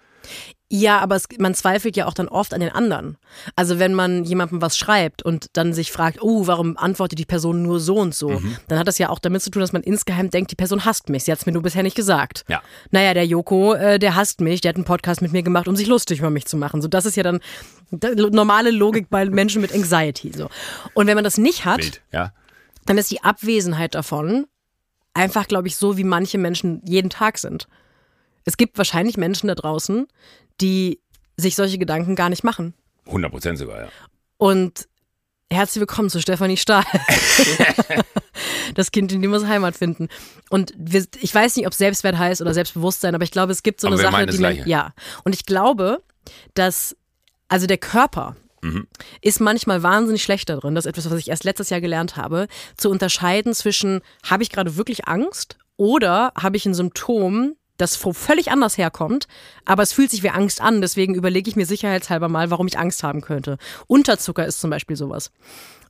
[0.72, 3.16] Ja, aber es, man zweifelt ja auch dann oft an den anderen.
[3.56, 7.62] Also wenn man jemandem was schreibt und dann sich fragt, oh, warum antwortet die Person
[7.62, 8.56] nur so und so, mhm.
[8.68, 11.08] dann hat das ja auch damit zu tun, dass man insgeheim denkt, die Person hasst
[11.08, 11.24] mich.
[11.24, 12.44] Sie hat es mir nur bisher nicht gesagt.
[12.46, 12.62] Ja.
[12.92, 15.74] Naja, der Joko, äh, der hasst mich, der hat einen Podcast mit mir gemacht, um
[15.74, 16.80] sich lustig über mich zu machen.
[16.80, 17.40] So, das ist ja dann
[17.90, 20.30] normale Logik bei Menschen mit Anxiety.
[20.32, 20.50] So.
[20.94, 22.32] Und wenn man das nicht hat, Bild, ja.
[22.86, 24.46] dann ist die Abwesenheit davon
[25.14, 27.66] einfach, glaube ich, so, wie manche Menschen jeden Tag sind.
[28.44, 30.06] Es gibt wahrscheinlich Menschen da draußen,
[30.60, 31.00] die
[31.36, 32.74] sich solche Gedanken gar nicht machen.
[33.06, 33.88] 100 Prozent sogar, ja.
[34.36, 34.88] Und
[35.50, 36.84] herzlich willkommen zu Stefanie Stahl.
[38.74, 40.08] das Kind, in dem muss Heimat finden.
[40.48, 43.80] Und wir, ich weiß nicht, ob Selbstwert heißt oder Selbstbewusstsein, aber ich glaube, es gibt
[43.80, 44.94] so eine Sache, die man, ja.
[45.24, 46.02] Und ich glaube,
[46.54, 46.96] dass
[47.48, 48.86] also der Körper mhm.
[49.20, 50.74] ist manchmal wahnsinnig schlecht darin.
[50.74, 54.50] Das ist etwas, was ich erst letztes Jahr gelernt habe, zu unterscheiden zwischen habe ich
[54.50, 59.26] gerade wirklich Angst oder habe ich ein Symptom, das völlig anders herkommt,
[59.64, 60.80] aber es fühlt sich wie Angst an.
[60.80, 63.58] Deswegen überlege ich mir sicherheitshalber mal, warum ich Angst haben könnte.
[63.86, 65.30] Unterzucker ist zum Beispiel sowas.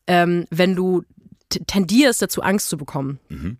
[0.06, 1.02] Ähm, wenn du
[1.66, 3.18] tendierst dazu, Angst zu bekommen.
[3.28, 3.58] Mhm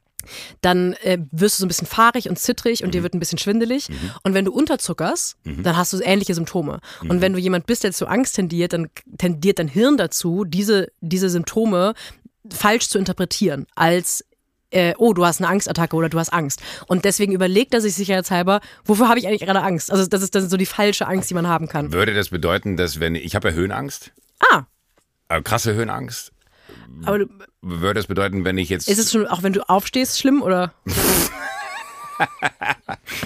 [0.61, 2.93] dann äh, wirst du so ein bisschen fahrig und zittrig und mhm.
[2.93, 3.89] dir wird ein bisschen schwindelig.
[3.89, 4.11] Mhm.
[4.23, 5.63] Und wenn du unterzuckerst, mhm.
[5.63, 6.81] dann hast du ähnliche Symptome.
[7.03, 7.21] Und mhm.
[7.21, 8.89] wenn du jemand bist, der zu Angst tendiert, dann
[9.19, 11.95] tendiert dein Hirn dazu, diese, diese Symptome
[12.49, 14.25] falsch zu interpretieren als
[14.71, 16.63] äh, oh, du hast eine Angstattacke oder du hast Angst.
[16.87, 19.91] Und deswegen überlegt er sich sicherheitshalber, wofür habe ich eigentlich gerade Angst?
[19.91, 21.93] Also das ist dann so die falsche Angst, die man haben kann.
[21.93, 24.13] Würde das bedeuten, dass wenn ich habe ja Höhenangst?
[24.41, 24.63] Ah.
[25.29, 26.33] Also krasse Höhenangst.
[27.05, 27.27] Aber du,
[27.63, 30.73] würde das bedeuten, wenn ich jetzt Ist es schon auch wenn du aufstehst schlimm oder?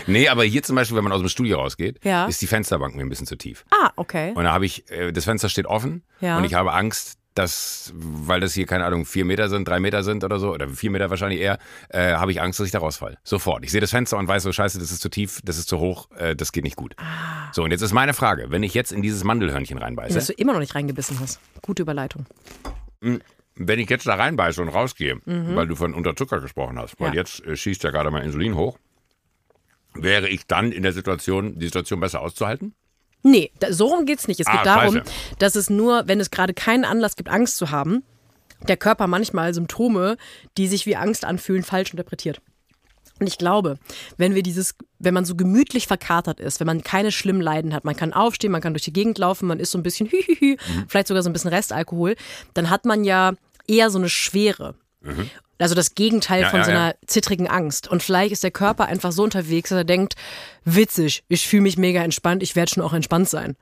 [0.07, 2.27] nee, aber hier zum Beispiel, wenn man aus dem Studio rausgeht, ja.
[2.27, 3.65] ist die Fensterbank mir ein bisschen zu tief.
[3.71, 4.33] Ah, okay.
[4.35, 6.39] Und da habe ich, äh, das Fenster steht offen ja.
[6.39, 10.03] und ich habe Angst, dass, weil das hier, keine Ahnung, vier Meter sind, drei Meter
[10.03, 12.79] sind oder so, oder vier Meter wahrscheinlich eher, äh, habe ich Angst, dass ich da
[12.79, 13.19] rausfall.
[13.25, 13.65] Sofort.
[13.65, 15.79] Ich sehe das Fenster und weiß so, scheiße, das ist zu tief, das ist zu
[15.79, 16.95] hoch, äh, das geht nicht gut.
[16.99, 17.53] Ah.
[17.53, 20.15] So, und jetzt ist meine Frage, wenn ich jetzt in dieses Mandelhörnchen reinbeiße.
[20.15, 21.41] Dass du immer noch nicht reingebissen hast.
[21.63, 22.27] Gute Überleitung.
[23.03, 23.21] Hm,
[23.57, 25.57] wenn ich jetzt da reinbeiße und rausgehe, mhm.
[25.57, 27.21] weil du von Unterzucker gesprochen hast, weil ja.
[27.21, 28.79] jetzt äh, schießt ja gerade mein Insulin hoch,
[29.95, 32.75] wäre ich dann in der Situation, die Situation besser auszuhalten?
[33.25, 34.39] Nee, da, so rum geht's nicht.
[34.39, 35.11] Es geht ah, darum, scheiße.
[35.39, 38.05] dass es nur, wenn es gerade keinen Anlass gibt, Angst zu haben,
[38.69, 40.17] der Körper manchmal Symptome,
[40.59, 42.41] die sich wie Angst anfühlen, falsch interpretiert.
[43.21, 43.79] Und ich glaube,
[44.19, 47.85] wenn wir dieses, wenn man so gemütlich verkatert ist, wenn man keine schlimmen Leiden hat,
[47.85, 50.57] man kann aufstehen, man kann durch die Gegend laufen, man ist so ein bisschen hühühü,
[50.57, 50.85] mhm.
[50.89, 52.17] vielleicht sogar so ein bisschen Restalkohol,
[52.53, 53.33] dann hat man ja
[53.67, 54.75] eher so eine Schwere.
[55.05, 55.31] Mhm.
[55.59, 56.95] Also das Gegenteil ja, von ja, so einer ja.
[57.07, 57.89] zittrigen Angst.
[57.89, 60.15] Und vielleicht ist der Körper einfach so unterwegs, dass er denkt,
[60.65, 63.57] witzig, ich fühle mich mega entspannt, ich werde schon auch entspannt sein.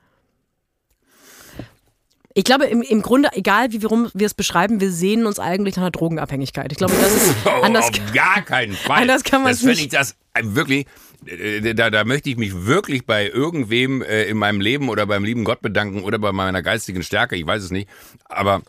[2.34, 5.76] Ich glaube, im, im Grunde, egal wie wir, wir es beschreiben, wir sehen uns eigentlich
[5.76, 6.72] nach einer Drogenabhängigkeit.
[6.72, 7.90] Ich glaube, das ist oh, anders.
[7.90, 9.02] Auf gar keinen Fall.
[9.02, 9.80] Anders kann man es nicht.
[9.80, 10.86] Ich das äh, wirklich,
[11.26, 15.24] äh, da, da möchte ich mich wirklich bei irgendwem äh, in meinem Leben oder beim
[15.24, 17.90] lieben Gott bedanken oder bei meiner geistigen Stärke, ich weiß es nicht.
[18.24, 18.62] Aber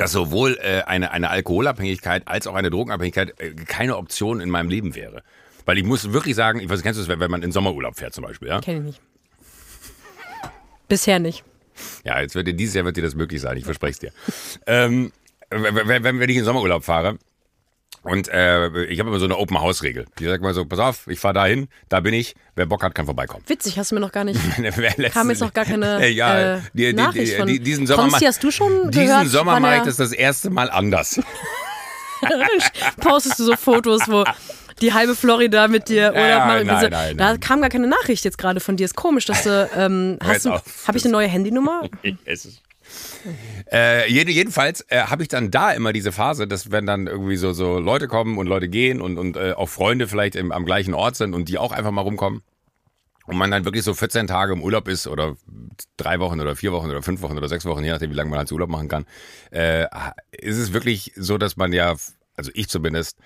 [0.00, 4.70] dass sowohl äh, eine, eine Alkoholabhängigkeit als auch eine Drogenabhängigkeit äh, keine Option in meinem
[4.70, 5.22] Leben wäre.
[5.66, 8.14] Weil ich muss wirklich sagen, ich weiß, kennst du das, wenn man in Sommerurlaub fährt
[8.14, 8.60] zum Beispiel, ja?
[8.60, 9.00] Kenn ich nicht.
[10.88, 11.44] Bisher nicht.
[12.04, 14.12] Ja, jetzt wird dir, dieses Jahr wird dir das möglich sein, ich verspreche es dir.
[14.66, 15.12] ähm,
[15.50, 17.18] wenn, wenn, wenn ich in Sommerurlaub fahre,
[18.02, 20.06] und äh, ich habe immer so eine Open-House-Regel.
[20.18, 22.94] Ich sage mal so, pass auf, ich fahre dahin, da bin ich, wer Bock hat,
[22.94, 23.44] kann vorbeikommen.
[23.46, 24.40] Witzig, hast du mir noch gar nicht,
[25.12, 28.04] kam jetzt noch gar keine ja, äh, die, die, Nachricht die, von die, diesen Sommer,
[28.04, 31.20] Konsti, hast du schon diesen gehört, Sommer mache ich das das erste Mal anders.
[33.00, 34.24] postest du so Fotos, wo
[34.80, 37.40] die halbe Florida mit dir Urlaub Ja, nein, So, nein, da nein.
[37.40, 38.84] kam gar keine Nachricht jetzt gerade von dir.
[38.84, 41.82] Ist komisch, dass du, ähm, hast du, habe ich eine neue Handynummer?
[42.24, 42.62] es ist
[43.72, 47.36] äh, jede, jedenfalls äh, habe ich dann da immer diese Phase, dass wenn dann irgendwie
[47.36, 50.64] so, so Leute kommen und Leute gehen und, und äh, auch Freunde vielleicht im, am
[50.64, 52.42] gleichen Ort sind und die auch einfach mal rumkommen
[53.26, 55.36] und man dann wirklich so 14 Tage im Urlaub ist oder
[55.96, 58.30] drei Wochen oder vier Wochen oder fünf Wochen oder sechs Wochen, je nachdem, wie lange
[58.30, 59.06] man als Urlaub machen kann,
[59.50, 59.86] äh,
[60.32, 61.94] ist es wirklich so, dass man ja,
[62.36, 63.18] also ich zumindest,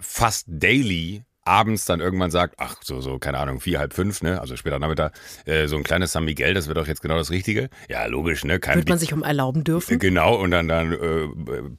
[0.00, 4.40] fast daily abends dann irgendwann sagt, ach, so, so, keine Ahnung, vier, halb fünf, ne,
[4.40, 5.12] also später Nachmittag,
[5.44, 7.68] äh, so ein kleines San Miguel, das wird doch jetzt genau das Richtige.
[7.88, 9.98] Ja, logisch, ne, kein Wird man sich um erlauben dürfen?
[9.98, 11.28] Genau, und dann, dann äh,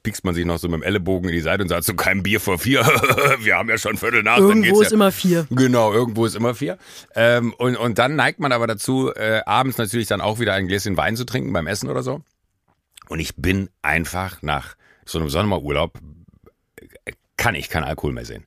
[0.04, 2.24] piekst man sich noch so mit dem Ellenbogen in die Seite und sagt so, kein
[2.24, 2.82] Bier vor vier,
[3.40, 4.38] wir haben ja schon Viertel nach.
[4.38, 4.96] Irgendwo ist ja.
[4.96, 5.48] immer vier.
[5.50, 6.78] Genau, irgendwo ist immer vier.
[7.16, 10.68] Ähm, und, und dann neigt man aber dazu, äh, abends natürlich dann auch wieder ein
[10.68, 12.22] Gläschen Wein zu trinken beim Essen oder so.
[13.08, 16.00] Und ich bin einfach nach so einem Sommerurlaub,
[17.06, 18.46] äh, kann ich keinen Alkohol mehr sehen.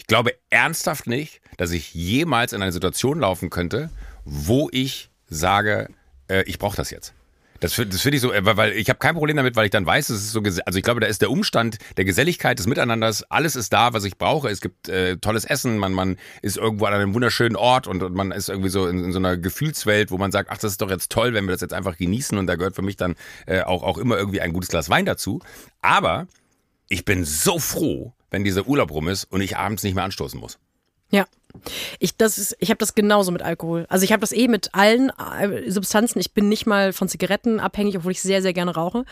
[0.00, 3.90] Ich glaube ernsthaft nicht, dass ich jemals in eine Situation laufen könnte,
[4.24, 5.90] wo ich sage,
[6.26, 7.12] äh, ich brauche das jetzt.
[7.60, 9.84] Das, das finde ich so, äh, weil ich habe kein Problem damit, weil ich dann
[9.84, 13.24] weiß, es ist so, also ich glaube, da ist der Umstand der Geselligkeit, des Miteinanders,
[13.24, 14.48] alles ist da, was ich brauche.
[14.48, 18.14] Es gibt äh, tolles Essen, man, man ist irgendwo an einem wunderschönen Ort und, und
[18.14, 20.80] man ist irgendwie so in, in so einer Gefühlswelt, wo man sagt, ach, das ist
[20.80, 23.16] doch jetzt toll, wenn wir das jetzt einfach genießen und da gehört für mich dann
[23.44, 25.40] äh, auch, auch immer irgendwie ein gutes Glas Wein dazu.
[25.82, 26.26] Aber
[26.88, 30.38] ich bin so froh, wenn dieser Urlaub rum ist und ich abends nicht mehr anstoßen
[30.38, 30.58] muss.
[31.10, 31.26] Ja.
[31.98, 32.14] Ich,
[32.58, 33.86] ich habe das genauso mit Alkohol.
[33.88, 35.10] Also ich habe das eh mit allen
[35.40, 36.18] äh, Substanzen.
[36.20, 39.04] Ich bin nicht mal von Zigaretten abhängig, obwohl ich sehr, sehr gerne rauche.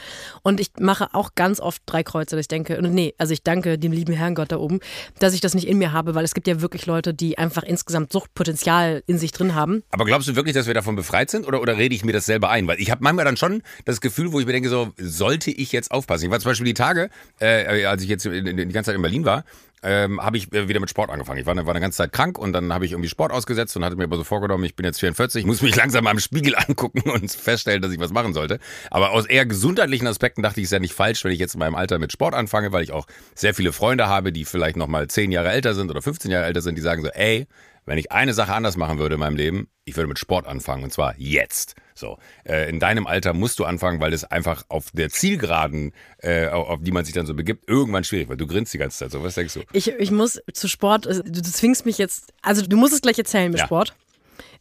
[0.42, 3.79] Und ich mache auch ganz oft drei Kreuze, dass ich denke, nee, also ich danke
[3.79, 4.81] dem lieben Herrn Gott da oben,
[5.18, 7.62] dass ich das nicht in mir habe, weil es gibt ja wirklich Leute, die einfach
[7.62, 9.83] insgesamt Suchtpotenzial in sich drin haben.
[9.90, 12.27] Aber glaubst du wirklich, dass wir davon befreit sind oder, oder rede ich mir das
[12.27, 12.66] selber ein?
[12.66, 15.72] Weil ich habe manchmal dann schon das Gefühl, wo ich mir denke, so, sollte ich
[15.72, 16.27] jetzt aufpassen?
[16.27, 19.24] Ich war zum Beispiel die Tage, äh, als ich jetzt die ganze Zeit in Berlin
[19.24, 19.44] war,
[19.82, 21.38] ähm, habe ich äh, wieder mit Sport angefangen.
[21.38, 23.84] Ich war, war eine ganze Zeit krank und dann habe ich irgendwie Sport ausgesetzt und
[23.84, 27.08] hatte mir aber so vorgenommen, ich bin jetzt 44, muss mich langsam im Spiegel angucken
[27.10, 28.58] und feststellen, dass ich was machen sollte.
[28.90, 31.54] Aber aus eher gesundheitlichen Aspekten dachte ich, es ist ja nicht falsch, wenn ich jetzt
[31.54, 34.76] in meinem Alter mit Sport anfange, weil ich auch sehr viele Freunde habe, die vielleicht
[34.76, 37.46] noch mal 10 Jahre älter sind oder 15 Jahre älter sind, die sagen so, ey,
[37.88, 40.85] wenn ich eine Sache anders machen würde in meinem Leben, ich würde mit Sport anfangen
[40.85, 41.74] und zwar jetzt.
[41.94, 46.46] So, äh, in deinem Alter musst du anfangen, weil es einfach auf der Zielgeraden, äh,
[46.48, 48.40] auf die man sich dann so begibt, irgendwann schwierig wird.
[48.40, 49.11] Du grinst die ganze Zeit.
[49.11, 49.61] So, was denkst du?
[49.72, 53.01] Ich, ich muss zu Sport, also du, du zwingst mich jetzt, also du musst es
[53.01, 53.66] gleich erzählen mit Ja.
[53.66, 53.94] Sport.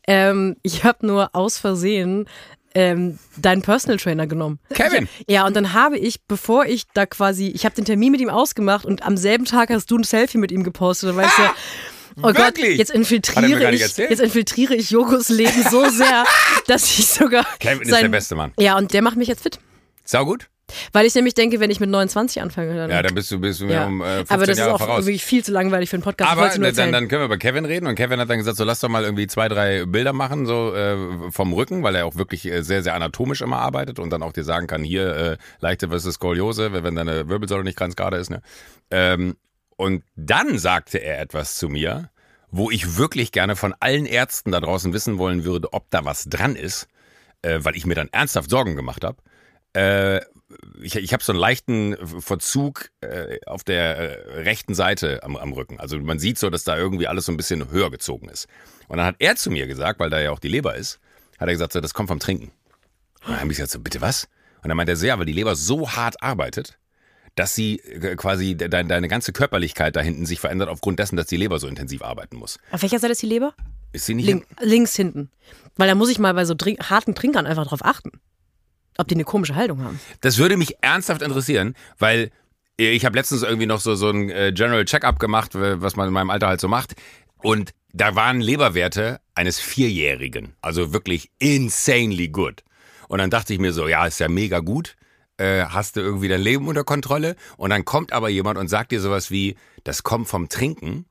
[0.08, 2.28] Ähm, ich habe nur aus Versehen
[2.74, 4.60] ähm, deinen Personal Trainer genommen.
[4.74, 5.10] Kevin!
[5.28, 8.30] Ja, und dann habe ich, bevor ich da quasi, ich habe den Termin mit ihm
[8.30, 11.10] ausgemacht und am selben Tag hast du ein Selfie mit ihm gepostet.
[11.10, 11.44] Da war ich so,
[12.18, 12.78] oh Gott, Wirklich?
[12.78, 16.24] jetzt er mir infiltriere ich, jetzt infiltriere ich Jogos Leben so sehr,
[16.68, 17.46] dass ich sogar.
[17.60, 18.52] Kevin ist sein- der beste Mann.
[18.60, 19.60] Ja, und der macht mich jetzt fit.
[20.06, 20.50] Sau gut?
[20.92, 22.90] Weil ich nämlich denke, wenn ich mit 29 anfange, dann.
[22.92, 23.86] Ja, dann bist du, bist du mir Ja.
[23.86, 25.06] um äh, 15 Aber das Jahre ist auch voraus.
[25.06, 26.30] wirklich viel zu langweilig für einen Podcast.
[26.30, 28.82] Aber dann, dann können wir über Kevin reden und Kevin hat dann gesagt, so lass
[28.82, 30.98] doch mal irgendwie zwei, drei Bilder machen, so äh,
[31.32, 34.34] vom Rücken, weil er auch wirklich äh, sehr, sehr anatomisch immer arbeitet und dann auch
[34.34, 38.30] dir sagen kann, hier äh, leichte versus Skoliose, wenn deine Wirbelsäule nicht ganz gerade ist.
[38.30, 38.42] Ne?
[38.92, 39.38] Ähm,
[39.78, 42.10] und dann sagte er etwas zu mir,
[42.50, 46.26] wo ich wirklich gerne von allen Ärzten da draußen wissen wollen würde, ob da was
[46.26, 46.88] dran ist,
[47.44, 49.18] äh, weil ich mir dann ernsthaft Sorgen gemacht habe.
[49.74, 50.22] Äh,
[50.82, 55.54] ich, ich habe so einen leichten Verzug äh, auf der äh, rechten Seite am, am
[55.54, 55.80] Rücken.
[55.80, 58.48] Also man sieht so, dass da irgendwie alles so ein bisschen höher gezogen ist.
[58.88, 61.00] Und dann hat er zu mir gesagt, weil da ja auch die Leber ist,
[61.38, 62.52] hat er gesagt, so, das kommt vom Trinken.
[63.22, 64.30] Und dann habe ich gesagt, so, bitte was?
[64.64, 66.80] Und dann meint er so, ja, weil die Leber so hart arbeitet,
[67.38, 71.28] dass sie äh, quasi de deine, ganze Körperlichkeit da hinten sich verändert aufgrund dessen, dass
[71.28, 72.60] die Leber so intensiv arbeiten muss.
[72.72, 73.54] Auf welcher Seite ist die Leber?
[73.94, 74.26] Ist sie nicht?
[74.26, 75.30] Link, links hinten.
[75.76, 78.12] Weil da muss ich mal bei so trink harten Trinkern einfach drauf achten.
[78.98, 80.00] Ob die eine komische Haltung haben.
[80.22, 82.32] Das würde mich ernsthaft interessieren, weil
[82.78, 86.08] ich habe letztens irgendwie noch so, so ein äh, General Checkup gemacht, äh, was man
[86.08, 86.96] in meinem Alter halt so macht.
[87.44, 90.56] Und da waren Leberwerte eines Vierjährigen.
[90.62, 92.64] Also wirklich insanely good.
[93.08, 94.96] Und dann dachte ich mir so, ja, ist ja mega gut.
[95.38, 97.36] Äh, hast du irgendwie dein Leben unter Kontrolle?
[97.58, 101.06] Und dann kommt aber jemand und sagt dir sowas wie, das kommt vom Trinken,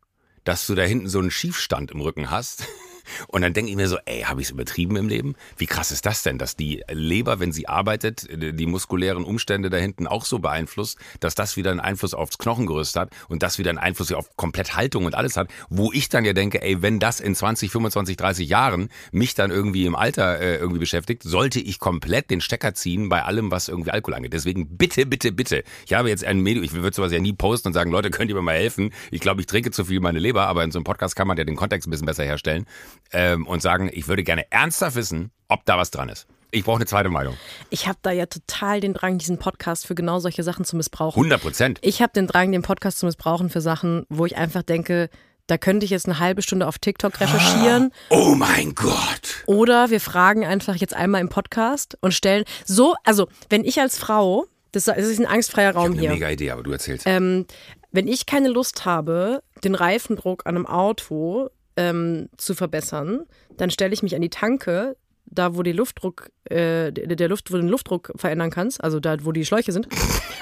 [0.44, 2.66] dass du da hinten so einen Schiefstand im Rücken hast.
[3.28, 5.34] Und dann denke ich mir so, ey, habe ich es übertrieben im Leben?
[5.56, 9.76] Wie krass ist das denn, dass die Leber, wenn sie arbeitet, die muskulären Umstände da
[9.76, 13.70] hinten auch so beeinflusst, dass das wieder einen Einfluss aufs Knochengerüst hat und das wieder
[13.70, 16.98] einen Einfluss auf komplett Haltung und alles hat, wo ich dann ja denke, ey, wenn
[16.98, 21.60] das in 20, 25, 30 Jahren mich dann irgendwie im Alter äh, irgendwie beschäftigt, sollte
[21.60, 24.32] ich komplett den Stecker ziehen bei allem, was irgendwie Alkohol angeht.
[24.32, 25.64] Deswegen bitte, bitte, bitte.
[25.86, 28.30] Ich habe jetzt ein Medium, ich würde sowas ja nie posten und sagen, Leute, könnt
[28.30, 28.92] ihr mir mal helfen?
[29.10, 31.36] Ich glaube, ich trinke zu viel meine Leber, aber in so einem Podcast kann man
[31.36, 32.66] ja den Kontext ein bisschen besser herstellen
[33.12, 36.26] ähm, und sagen, ich würde gerne ernsthaft wissen, ob da was dran ist.
[36.50, 37.36] Ich brauche eine zweite Meinung.
[37.70, 41.18] Ich habe da ja total den Drang, diesen Podcast für genau solche Sachen zu missbrauchen.
[41.18, 41.78] 100 Prozent.
[41.82, 45.10] Ich habe den Drang, den Podcast zu missbrauchen für Sachen, wo ich einfach denke,
[45.46, 47.92] da könnte ich jetzt eine halbe Stunde auf TikTok recherchieren.
[48.10, 49.44] Oh mein Gott.
[49.46, 53.98] Oder wir fragen einfach jetzt einmal im Podcast und stellen so, also wenn ich als
[53.98, 56.10] Frau, das, ist ein angstfreier Raum ich hier.
[56.10, 57.06] Eine mega Idee, aber du erzählst.
[57.06, 57.46] Ähm,
[57.92, 63.24] wenn ich keine Lust habe, den Reifendruck an einem Auto ähm, zu verbessern,
[63.56, 67.56] dann stelle ich mich an die Tanke, da wo die Luftdruck, äh, der, Luft, wo
[67.56, 69.88] du den Luftdruck verändern kannst, also da wo die Schläuche sind,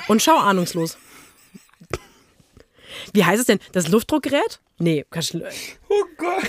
[0.09, 0.99] und schau ahnungslos.
[3.13, 3.59] Wie heißt es denn?
[3.73, 4.61] Das Luftdruckgerät?
[4.79, 5.43] Nee, kannst du.
[5.89, 6.43] Oh Gott.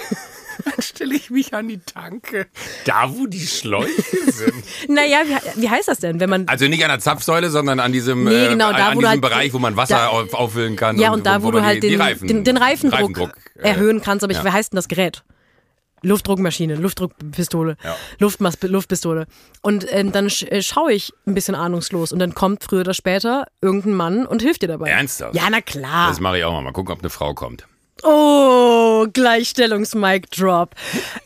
[0.63, 2.47] Dann stelle ich mich an die Tanke.
[2.85, 3.91] Da, wo die Schläuche
[4.31, 4.63] sind.
[4.87, 6.47] naja, wie, wie heißt das denn, wenn man.
[6.47, 9.07] Also nicht an der Zapfsäule, sondern an diesem, Nee, genau, äh, da, an wo du
[9.07, 10.97] diesem halt- Bereich, wo man Wasser da- auf, auffüllen kann.
[10.97, 13.33] ja, und da, wo, du man halt die, den, die Reifen, den, den Reifendruck, Reifendruck,
[13.57, 14.23] äh, erhöhen kannst.
[14.23, 14.45] Aber ich, ja.
[14.45, 15.23] wie heißt denn das Gerät?
[16.01, 17.95] Luftdruckmaschine, Luftdruckpistole, Ja.
[18.19, 19.25] Luftmas Luftpistole.
[19.61, 22.93] Und ähm, dann sch äh, schaue ich ein bisschen ahnungslos und dann kommt früher oder
[22.93, 24.89] später irgendein Mann und hilft dir dabei.
[24.89, 25.35] Ernsthaft?
[25.35, 26.09] Ja, na klar.
[26.09, 26.61] Das mache ich auch mal.
[26.61, 27.65] Mal gucken, ob eine Frau kommt.
[28.03, 30.75] Oh, Gleichstellungs-Mic-Drop.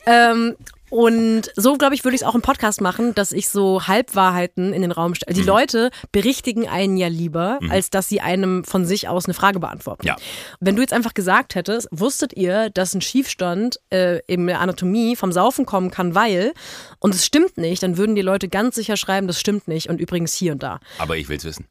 [0.05, 0.55] ähm,
[0.89, 4.73] und so, glaube ich, würde ich es auch im Podcast machen, dass ich so Halbwahrheiten
[4.73, 5.35] in den Raum stelle.
[5.35, 5.41] Mhm.
[5.41, 9.59] Die Leute berichtigen einen ja lieber, als dass sie einem von sich aus eine Frage
[9.59, 10.07] beantworten.
[10.07, 10.15] Ja.
[10.59, 15.15] Wenn du jetzt einfach gesagt hättest, wusstet ihr, dass ein Schiefstand äh, in der Anatomie
[15.15, 16.53] vom Saufen kommen kann, weil,
[16.99, 19.99] und es stimmt nicht, dann würden die Leute ganz sicher schreiben, das stimmt nicht und
[19.99, 20.79] übrigens hier und da.
[20.97, 21.67] Aber ich will es wissen.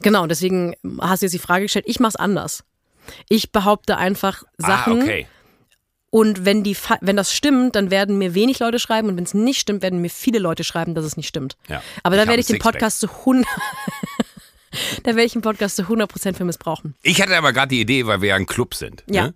[0.00, 2.64] Genau, deswegen hast du jetzt die Frage gestellt, ich mache es anders.
[3.28, 5.00] Ich behaupte einfach Sachen.
[5.00, 5.26] Ah, okay.
[6.10, 9.34] Und wenn, die, wenn das stimmt, dann werden mir wenig Leute schreiben und wenn es
[9.34, 11.56] nicht stimmt, werden mir viele Leute schreiben, dass es nicht stimmt.
[11.68, 11.82] Ja.
[12.02, 12.58] Aber da werde ich den.
[12.58, 13.46] Podcast zu 100
[15.02, 16.94] Da werde ich den Podcast zu 100% für missbrauchen.
[17.02, 19.02] Ich hatte aber gerade die Idee, weil wir ja ein Club sind.
[19.06, 19.28] Ja.
[19.28, 19.34] Ne?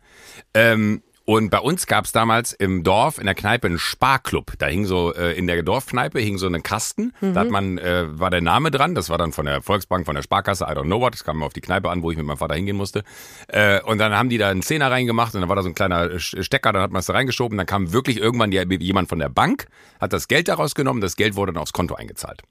[0.54, 4.52] Ähm, und bei uns gab es damals im Dorf in der Kneipe einen Sparclub.
[4.58, 7.12] Da hing so äh, in der Dorfkneipe hing so ein Kasten.
[7.20, 8.94] Da hat man äh, war der Name dran.
[8.94, 10.64] Das war dann von der Volksbank, von der Sparkasse.
[10.64, 11.14] I don't know what.
[11.14, 13.04] Das kam auf die Kneipe an, wo ich mit meinem Vater hingehen musste.
[13.48, 15.74] Äh, und dann haben die da einen Zehner reingemacht und dann war da so ein
[15.74, 16.72] kleiner Sch- Stecker.
[16.72, 17.56] Dann hat man es da reingeschoben.
[17.56, 19.66] Dann kam wirklich irgendwann die, jemand von der Bank,
[20.00, 21.00] hat das Geld daraus genommen.
[21.00, 22.42] Das Geld wurde dann aufs Konto eingezahlt.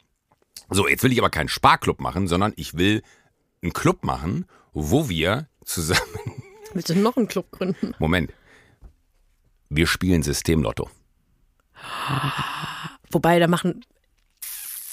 [0.69, 3.01] So, jetzt will ich aber keinen Sparclub machen, sondern ich will
[3.61, 6.01] einen Club machen, wo wir zusammen.
[6.73, 7.93] Willst du noch einen Club gründen?
[7.99, 8.31] Moment.
[9.73, 10.89] Wir spielen Systemlotto.
[13.09, 13.85] Wobei, da machen,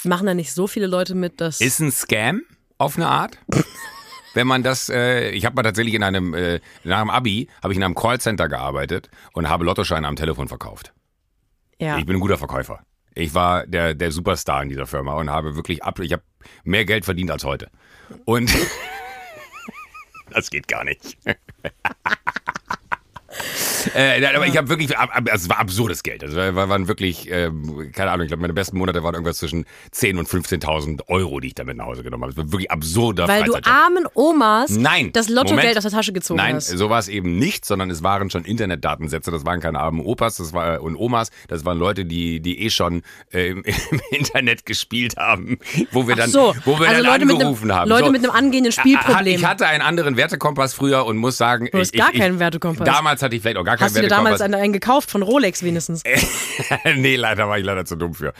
[0.05, 1.61] machen da nicht so viele Leute mit, dass.
[1.61, 2.43] Ist ein Scam
[2.79, 3.38] auf eine Art.
[4.35, 7.73] Wenn man das, äh, ich habe mal tatsächlich in einem, äh, nach dem Abi, habe
[7.73, 10.93] ich in einem Callcenter gearbeitet und habe Lottoscheine am Telefon verkauft.
[11.81, 11.99] ja.
[11.99, 12.85] Ich bin ein guter Verkäufer.
[13.17, 16.23] Ich war der, der Superstar in dieser Firma und habe wirklich ab, ich habe
[16.62, 17.69] mehr Geld verdient als heute.
[18.27, 18.55] Und
[20.31, 21.19] das geht gar nicht.
[23.94, 26.22] Äh, nein, aber ich habe wirklich, ab- es war absurdes Geld.
[26.22, 29.64] Es war, waren wirklich, ähm, keine Ahnung, ich glaube, meine besten Monate waren irgendwas zwischen
[29.94, 32.33] 10.000 und 15.000 Euro, die ich damit nach Hause genommen habe.
[32.33, 35.11] Es war wirklich absurder Weil du armen Omas Nein.
[35.12, 36.68] das Lottogeld aus der Tasche gezogen Nein, hast.
[36.68, 39.31] so war es eben nicht, sondern es waren schon Internetdatensätze.
[39.31, 41.31] Das waren keine armen Opas das war, und Omas.
[41.48, 45.59] Das waren Leute, die, die eh schon äh, im, im Internet gespielt haben,
[45.92, 47.88] wo wir dann, so, wo wir also dann Leute mit einem, angerufen haben.
[47.88, 48.12] Leute so.
[48.12, 49.37] mit einem angehenden Spielproblem.
[49.37, 52.38] Ich hatte einen anderen Wertekompass früher und muss sagen, Du hast ich, gar ich, keinen
[52.38, 52.87] Wertekompass.
[52.87, 55.23] Damals hatte ich vielleicht auch gar keinen Hast du dir damals einen, einen gekauft von
[55.23, 56.03] Rolex wenigstens?
[56.97, 58.33] nee, leider war ich leider zu dumm für.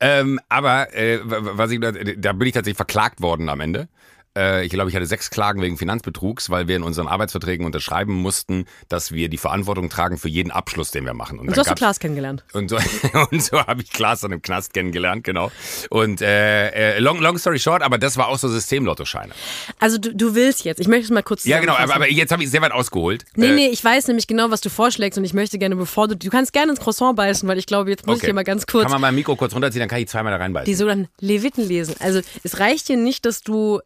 [0.00, 3.88] Ähm, aber äh, was ich, da bin ich tatsächlich verklagt worden am Ende.
[4.36, 8.12] Äh, Ich glaube, ich hatte sechs Klagen wegen Finanzbetrugs, weil wir in unseren Arbeitsverträgen unterschreiben
[8.14, 11.38] mussten, dass wir die Verantwortung tragen für jeden Abschluss, den wir machen.
[11.38, 12.44] Und so dann hast du Klaas kennengelernt.
[12.52, 12.76] und so,
[13.30, 15.50] und so habe ich Klaas dann im Knast kennengelernt, genau.
[15.90, 19.32] Und äh, äh, long, long story short, aber das war auch so Systemlottoscheine.
[19.78, 22.30] Also du, du willst jetzt, ich möchte es mal kurz Ja, genau, aber, aber jetzt
[22.32, 23.24] habe ich sehr weit ausgeholt.
[23.34, 26.08] Nee, Äh, nee, ich weiß nämlich genau, was du vorschlägst und ich möchte gerne, bevor
[26.08, 28.30] du, du kannst gerne ins Croissant beißen, weil ich glaube, jetzt muss ich okay.
[28.32, 30.38] dir mal ganz kurz Kann man mein Mikro kurz runterziehen, dann kann ich zweimal da
[30.38, 30.66] reinbeißen.
[30.66, 31.94] die sogenannten Leviten lesen.
[32.00, 33.80] Also es reicht dir nicht, dass du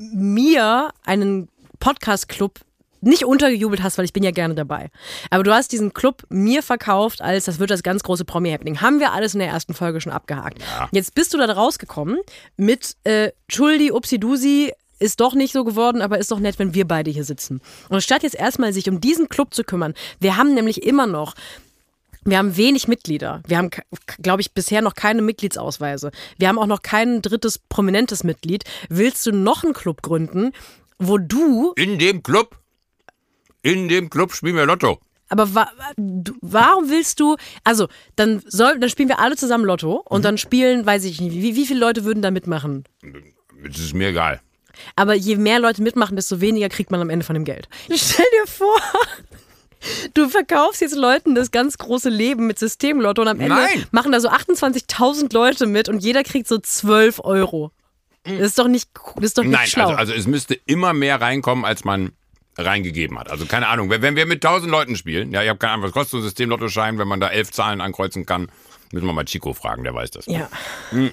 [0.00, 2.60] mir einen Podcast-Club
[3.02, 4.90] nicht untergejubelt hast, weil ich bin ja gerne dabei.
[5.30, 8.80] Aber du hast diesen Club mir verkauft, als das wird das ganz große Promi-Happening.
[8.80, 10.58] Haben wir alles in der ersten Folge schon abgehakt.
[10.92, 12.18] Jetzt bist du da rausgekommen
[12.56, 16.86] mit äh, Schuldi, Upsi-Dusi, ist doch nicht so geworden, aber ist doch nett, wenn wir
[16.86, 17.62] beide hier sitzen.
[17.88, 21.34] Und statt jetzt erstmal sich um diesen Club zu kümmern, wir haben nämlich immer noch
[22.24, 23.42] Wir haben wenig Mitglieder.
[23.46, 23.70] Wir haben,
[24.20, 26.10] glaube ich, bisher noch keine Mitgliedsausweise.
[26.38, 28.64] Wir haben auch noch kein drittes prominentes Mitglied.
[28.88, 30.52] Willst du noch einen Club gründen,
[30.98, 31.72] wo du.
[31.76, 32.58] In dem Club?
[33.62, 35.00] In dem Club spielen wir Lotto.
[35.28, 35.70] Aber wa
[36.40, 37.86] warum willst du, also
[38.16, 40.24] dann soll, dann spielen wir alle zusammen Lotto und mhm.
[40.24, 42.84] dann spielen, weiß ich nicht, wie, wie viele Leute würden da mitmachen?
[43.64, 44.40] Das ist mir egal.
[44.96, 47.68] Aber je mehr Leute mitmachen, desto weniger kriegt man am Ende von dem Geld.
[47.94, 48.76] Stell dir vor,
[50.14, 53.86] du verkaufst jetzt Leuten das ganz große Leben mit Systemlotto und am Ende Nein.
[53.90, 57.72] machen da so 28.000 Leute mit und jeder kriegt so 12 Euro.
[58.24, 59.88] Das ist doch nicht, das ist doch nicht Nein, schlau.
[59.88, 62.12] Also, also es müsste immer mehr reinkommen, als man
[62.58, 63.30] reingegeben hat.
[63.30, 65.92] Also keine Ahnung, wenn wir mit 1000 Leuten spielen, ja, ich habe keine Ahnung, was
[65.92, 68.50] kostet so ein System-Lottoschein, wenn man da elf Zahlen ankreuzen kann,
[68.92, 70.26] müssen wir mal Chico fragen, der weiß das.
[70.26, 70.48] Ja.
[70.90, 71.12] Hm.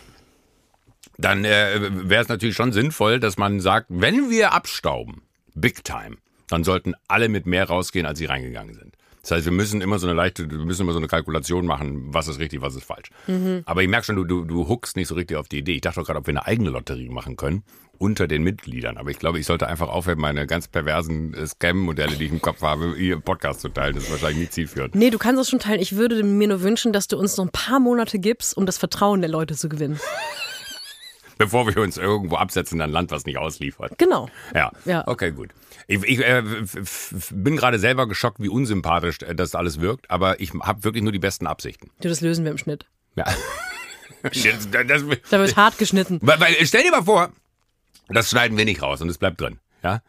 [1.17, 5.23] Dann äh, wäre es natürlich schon sinnvoll, dass man sagt, wenn wir abstauben,
[5.55, 8.95] big time, dann sollten alle mit mehr rausgehen, als sie reingegangen sind.
[9.27, 12.13] Das heißt, wir müssen immer so eine leichte, wir müssen immer so eine Kalkulation machen,
[12.13, 13.09] was ist richtig, was ist falsch.
[13.27, 13.61] Mhm.
[13.65, 15.73] Aber ich merke schon, du, du, du huckst nicht so richtig auf die Idee.
[15.73, 17.63] Ich dachte doch gerade, ob wir eine eigene Lotterie machen können
[17.97, 18.97] unter den Mitgliedern.
[18.97, 22.41] Aber ich glaube, ich sollte einfach aufhören, meine ganz perversen äh, Scam-Modelle, die ich im
[22.41, 23.95] Kopf habe, hier im Podcast zu teilen.
[23.95, 24.95] Das ist wahrscheinlich nicht zielführend.
[24.95, 25.81] Nee, du kannst es schon teilen.
[25.81, 28.77] Ich würde mir nur wünschen, dass du uns noch ein paar Monate gibst, um das
[28.77, 29.99] Vertrauen der Leute zu gewinnen.
[31.37, 33.97] Bevor wir uns irgendwo absetzen ein Land, was nicht ausliefert.
[33.97, 34.29] Genau.
[34.53, 34.71] Ja.
[34.85, 35.07] ja.
[35.07, 35.51] Okay, gut.
[35.87, 36.43] Ich, ich äh,
[37.31, 41.11] bin gerade selber geschockt, wie unsympathisch äh, das alles wirkt, aber ich habe wirklich nur
[41.11, 41.89] die besten Absichten.
[42.01, 42.85] Du, das lösen wir im Schnitt.
[43.15, 43.25] Ja.
[44.23, 46.19] das, das, da wird hart geschnitten.
[46.21, 47.31] Weil, weil, stell dir mal vor,
[48.09, 49.59] das schneiden wir nicht raus und es bleibt drin.
[49.83, 50.01] Ja?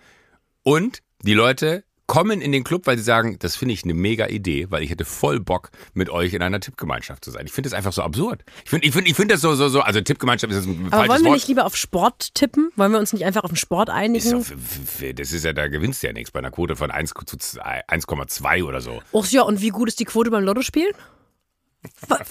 [0.62, 4.26] Und die Leute kommen in den Club, weil sie sagen, das finde ich eine mega
[4.26, 7.46] Idee, weil ich hätte voll Bock, mit euch in einer Tippgemeinschaft zu sein.
[7.46, 8.42] Ich finde das einfach so absurd.
[8.64, 11.06] Ich finde ich find, ich find das so, so, so, also Tippgemeinschaft ist ein Aber
[11.06, 12.72] wollen wir nicht lieber auf Sport tippen?
[12.76, 14.16] Wollen wir uns nicht einfach auf den Sport einigen?
[14.16, 18.64] Ist doch, das ist ja, da gewinnst du ja nichts bei einer Quote von 1,2
[18.64, 19.02] oder so.
[19.12, 20.94] Ach ja, und wie gut ist die Quote beim Lottospielen?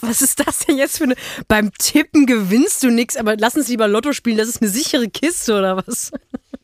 [0.01, 1.15] Was ist das denn jetzt für eine.
[1.47, 5.07] Beim Tippen gewinnst du nichts, aber lass uns lieber Lotto spielen, das ist eine sichere
[5.07, 6.11] Kiste oder was?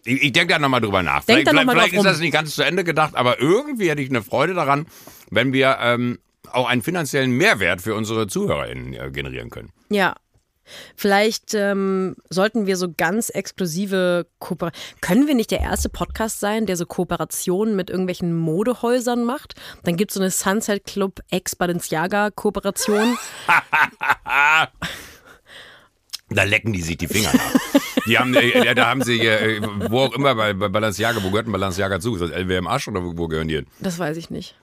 [0.05, 1.23] Ich, ich denke da nochmal drüber nach.
[1.23, 4.09] Denk vielleicht, vielleicht, vielleicht ist das nicht ganz zu Ende gedacht, aber irgendwie hätte ich
[4.09, 4.85] eine Freude daran,
[5.29, 6.19] wenn wir ähm,
[6.51, 9.71] auch einen finanziellen Mehrwert für unsere ZuhörerInnen äh, generieren können.
[9.89, 10.15] Ja,
[10.95, 15.01] Vielleicht ähm, sollten wir so ganz exklusive Kooperationen.
[15.01, 19.55] Können wir nicht der erste Podcast sein, der so Kooperationen mit irgendwelchen Modehäusern macht?
[19.83, 23.17] Dann gibt es so eine Sunset Club ex Balenciaga Kooperation.
[26.33, 27.81] Da lecken die sich die Finger nach.
[28.05, 31.47] Die haben, äh, da haben sie, äh, wo auch immer, bei, bei Balenciaga, wo gehört
[31.47, 32.15] ein Balenciaga zu?
[32.15, 33.67] Ist das LWM Asch oder wo, wo gehören die hin?
[33.79, 34.55] Das weiß ich nicht.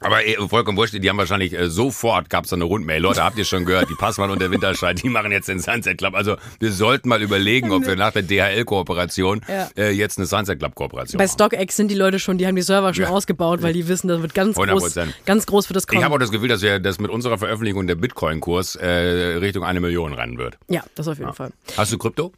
[0.00, 3.00] Aber äh, vollkommen wurscht, die haben wahrscheinlich äh, sofort, gab es eine Rundmail.
[3.00, 5.96] Leute, habt ihr schon gehört, die Passmann und der Winterscheid, die machen jetzt den Sunset
[5.98, 6.14] Club.
[6.14, 9.68] Also wir sollten mal überlegen, ob wir nach der DHL-Kooperation ja.
[9.76, 12.92] äh, jetzt eine Sunset Club-Kooperation Bei StockX sind die Leute schon, die haben die Server
[12.92, 13.10] schon ja.
[13.10, 14.66] ausgebaut, weil die wissen, das wird ganz 100%.
[14.66, 16.00] groß, ganz groß für das kommen.
[16.00, 19.64] Ich habe auch das Gefühl, dass wir das mit unserer Veröffentlichung der Bitcoin-Kurs äh, Richtung
[19.64, 20.58] eine Million rennen wird.
[20.68, 21.34] Ja, das auf jeden ja.
[21.34, 21.52] Fall.
[21.76, 22.32] Hast du Krypto?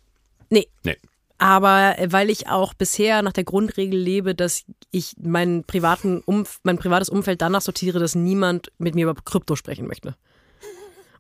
[0.50, 0.68] Nee.
[0.84, 0.96] Nee.
[1.38, 6.58] Aber äh, weil ich auch bisher nach der Grundregel lebe, dass ich meinen privaten Umf
[6.64, 10.16] mein privates Umfeld danach sortiere, dass niemand mit mir über Krypto sprechen möchte.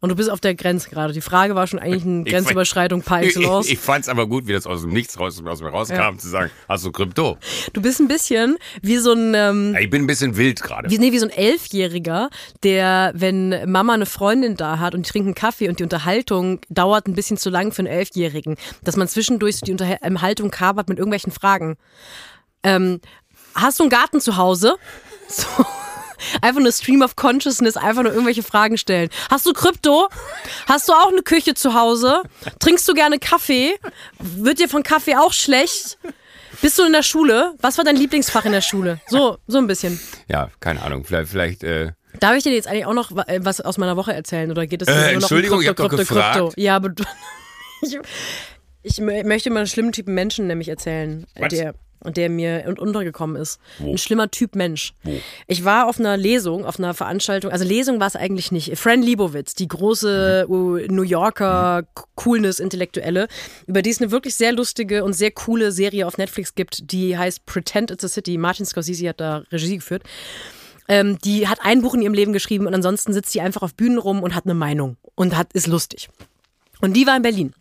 [0.00, 1.12] Und du bist auf der Grenze gerade.
[1.12, 3.66] Die Frage war schon eigentlich eine Grenzüberschreitung par excellence.
[3.66, 5.68] Ich, ich, ich fand es aber gut, wie das aus dem Nichts raus, aus mir
[5.68, 6.16] rauskam, ja.
[6.16, 7.36] zu sagen, hast du Krypto?
[7.72, 9.34] Du bist ein bisschen wie so ein...
[9.34, 10.90] Ähm, ich bin ein bisschen wild gerade.
[10.90, 12.30] Wie, nee, wie so ein Elfjähriger,
[12.62, 17.08] der, wenn Mama eine Freundin da hat und die trinken Kaffee und die Unterhaltung dauert
[17.08, 21.32] ein bisschen zu lang für einen Elfjährigen, dass man zwischendurch die Unterhaltung kabert mit irgendwelchen
[21.32, 21.76] Fragen.
[22.62, 23.00] Ähm,
[23.54, 24.76] hast du einen Garten zu Hause?
[25.30, 25.44] So
[26.40, 29.08] einfach nur Stream of Consciousness, einfach nur irgendwelche Fragen stellen.
[29.30, 30.08] Hast du Krypto?
[30.66, 32.22] Hast du auch eine Küche zu Hause?
[32.58, 33.74] Trinkst du gerne Kaffee?
[34.18, 35.98] Wird dir von Kaffee auch schlecht?
[36.60, 37.54] Bist du in der Schule?
[37.60, 39.00] Was war dein Lieblingsfach in der Schule?
[39.06, 40.00] So, so ein bisschen.
[40.28, 41.04] Ja, keine Ahnung.
[41.04, 44.12] Vielleicht, vielleicht äh Darf ich dir jetzt eigentlich auch noch äh, was aus meiner Woche
[44.12, 46.38] erzählen oder geht es äh, nur noch Entschuldigung, um Krypto, ich Krypto, doch gefragt.
[46.38, 46.60] Krypto?
[46.60, 47.04] Ja, aber du,
[47.82, 47.98] ich,
[48.82, 51.50] ich möchte mal einen schlimmen Typen Menschen nämlich erzählen, was?
[51.50, 53.60] der und der mir untergekommen ist.
[53.78, 53.92] Wo?
[53.92, 54.94] Ein schlimmer Typ Mensch.
[55.02, 55.12] Wo?
[55.46, 58.76] Ich war auf einer Lesung, auf einer Veranstaltung, also Lesung war es eigentlich nicht.
[58.78, 60.86] Fran Lebowitz, die große mhm.
[60.88, 62.02] New Yorker mhm.
[62.14, 63.28] Coolness-Intellektuelle,
[63.66, 67.16] über die es eine wirklich sehr lustige und sehr coole Serie auf Netflix gibt, die
[67.16, 68.38] heißt Pretend It's a City.
[68.38, 70.02] Martin Scorsese hat da Regie geführt.
[70.88, 73.74] Ähm, die hat ein Buch in ihrem Leben geschrieben und ansonsten sitzt sie einfach auf
[73.74, 76.08] Bühnen rum und hat eine Meinung und hat, ist lustig.
[76.80, 77.54] Und die war in Berlin.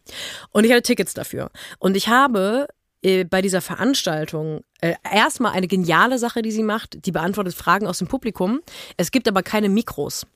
[0.51, 1.49] Und ich hatte Tickets dafür.
[1.79, 2.67] Und ich habe
[3.07, 7.05] äh, bei dieser Veranstaltung äh, erstmal eine geniale Sache, die sie macht.
[7.05, 8.59] Die beantwortet Fragen aus dem Publikum.
[8.97, 10.27] Es gibt aber keine Mikros.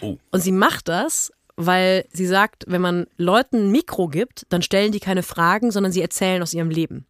[0.00, 0.16] Oh.
[0.32, 4.90] Und sie macht das, weil sie sagt, wenn man Leuten ein Mikro gibt, dann stellen
[4.90, 7.06] die keine Fragen, sondern sie erzählen aus ihrem Leben.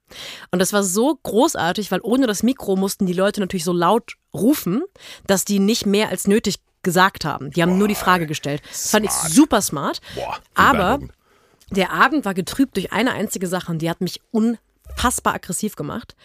[0.51, 4.16] Und das war so großartig, weil ohne das Mikro mussten die Leute natürlich so laut
[4.35, 4.82] rufen,
[5.26, 7.53] dass die nicht mehr als nötig gesagt haben.
[7.53, 8.61] Die haben Boah, nur die Frage gestellt.
[8.68, 10.03] Das fand ich super smart.
[10.14, 11.01] Boah, aber
[11.70, 14.20] der Abend war getrübt durch eine einzige Sache und die hat mich
[14.95, 16.16] unfassbar aggressiv gemacht.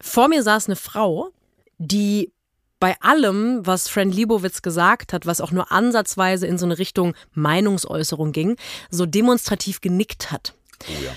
[0.00, 1.30] Vor mir saß eine Frau,
[1.78, 2.32] die
[2.78, 7.14] bei allem, was Fran Libowitz gesagt hat, was auch nur ansatzweise in so eine Richtung
[7.34, 8.56] Meinungsäußerung ging,
[8.90, 10.54] so demonstrativ genickt hat.
[10.88, 11.10] Oh ja.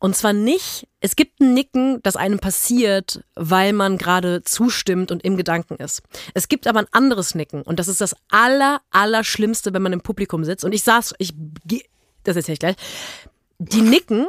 [0.00, 5.24] Und zwar nicht, es gibt ein Nicken, das einem passiert, weil man gerade zustimmt und
[5.24, 6.02] im Gedanken ist.
[6.34, 9.92] Es gibt aber ein anderes Nicken und das ist das aller, aller Schlimmste, wenn man
[9.92, 10.64] im Publikum sitzt.
[10.64, 11.34] Und ich saß, ich,
[12.22, 12.76] das erzähle ich gleich.
[13.58, 14.28] Die nicken,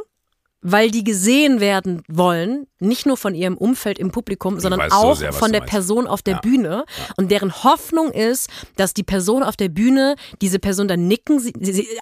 [0.61, 5.15] weil die gesehen werden wollen, nicht nur von ihrem Umfeld im Publikum, ich sondern auch
[5.15, 6.39] so sehr, von der Person auf der ja.
[6.39, 6.85] Bühne.
[6.85, 7.13] Ja.
[7.17, 11.41] Und deren Hoffnung ist, dass die Person auf der Bühne diese Person dann nicken,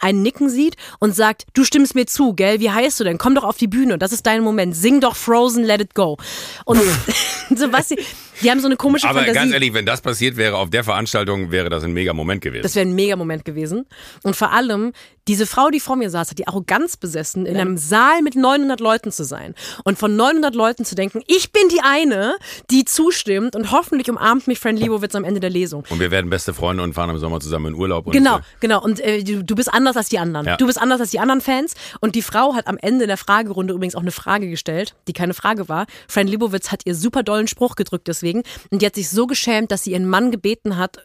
[0.02, 2.60] einen Nicken sieht und sagt, du stimmst mir zu, gell?
[2.60, 3.18] Wie heißt du denn?
[3.18, 3.98] Komm doch auf die Bühne.
[3.98, 4.76] Das ist dein Moment.
[4.76, 6.18] Sing doch Frozen, let it go.
[6.66, 6.80] Und
[7.56, 8.00] so was sie,
[8.42, 9.40] die haben so eine komische Aber Fantasie.
[9.40, 12.64] ganz ehrlich, wenn das passiert wäre auf der Veranstaltung, wäre das ein mega Moment gewesen.
[12.64, 13.86] Das wäre ein mega Moment gewesen.
[14.24, 14.94] Und vor allem,
[15.28, 18.80] diese Frau, die vor mir saß, hat die Arroganz besessen, in einem Saal mit 900
[18.80, 19.56] Leuten zu sein.
[19.84, 22.36] Und von 900 Leuten zu denken, ich bin die eine,
[22.72, 25.84] die zustimmt und hoffentlich umarmt mich Fran Lebowitz am Ende der Lesung.
[25.90, 28.12] Und wir werden beste Freunde und fahren im Sommer zusammen in Urlaub.
[28.12, 28.82] genau, genau.
[28.82, 30.46] Und äh, du, du, bist anders als die anderen.
[30.46, 30.58] Ja.
[30.58, 31.74] Du bist anders als die anderen Fans.
[32.00, 35.34] Und die Frau hat am Ende der Fragerunde übrigens auch eine Frage gestellt, die keine
[35.34, 35.86] Frage war.
[36.08, 38.44] Fran Lebowitz hat ihr super dollen Spruch gedrückt deswegen.
[38.70, 41.00] Und die hat sich so geschämt, dass sie ihren Mann gebeten hat,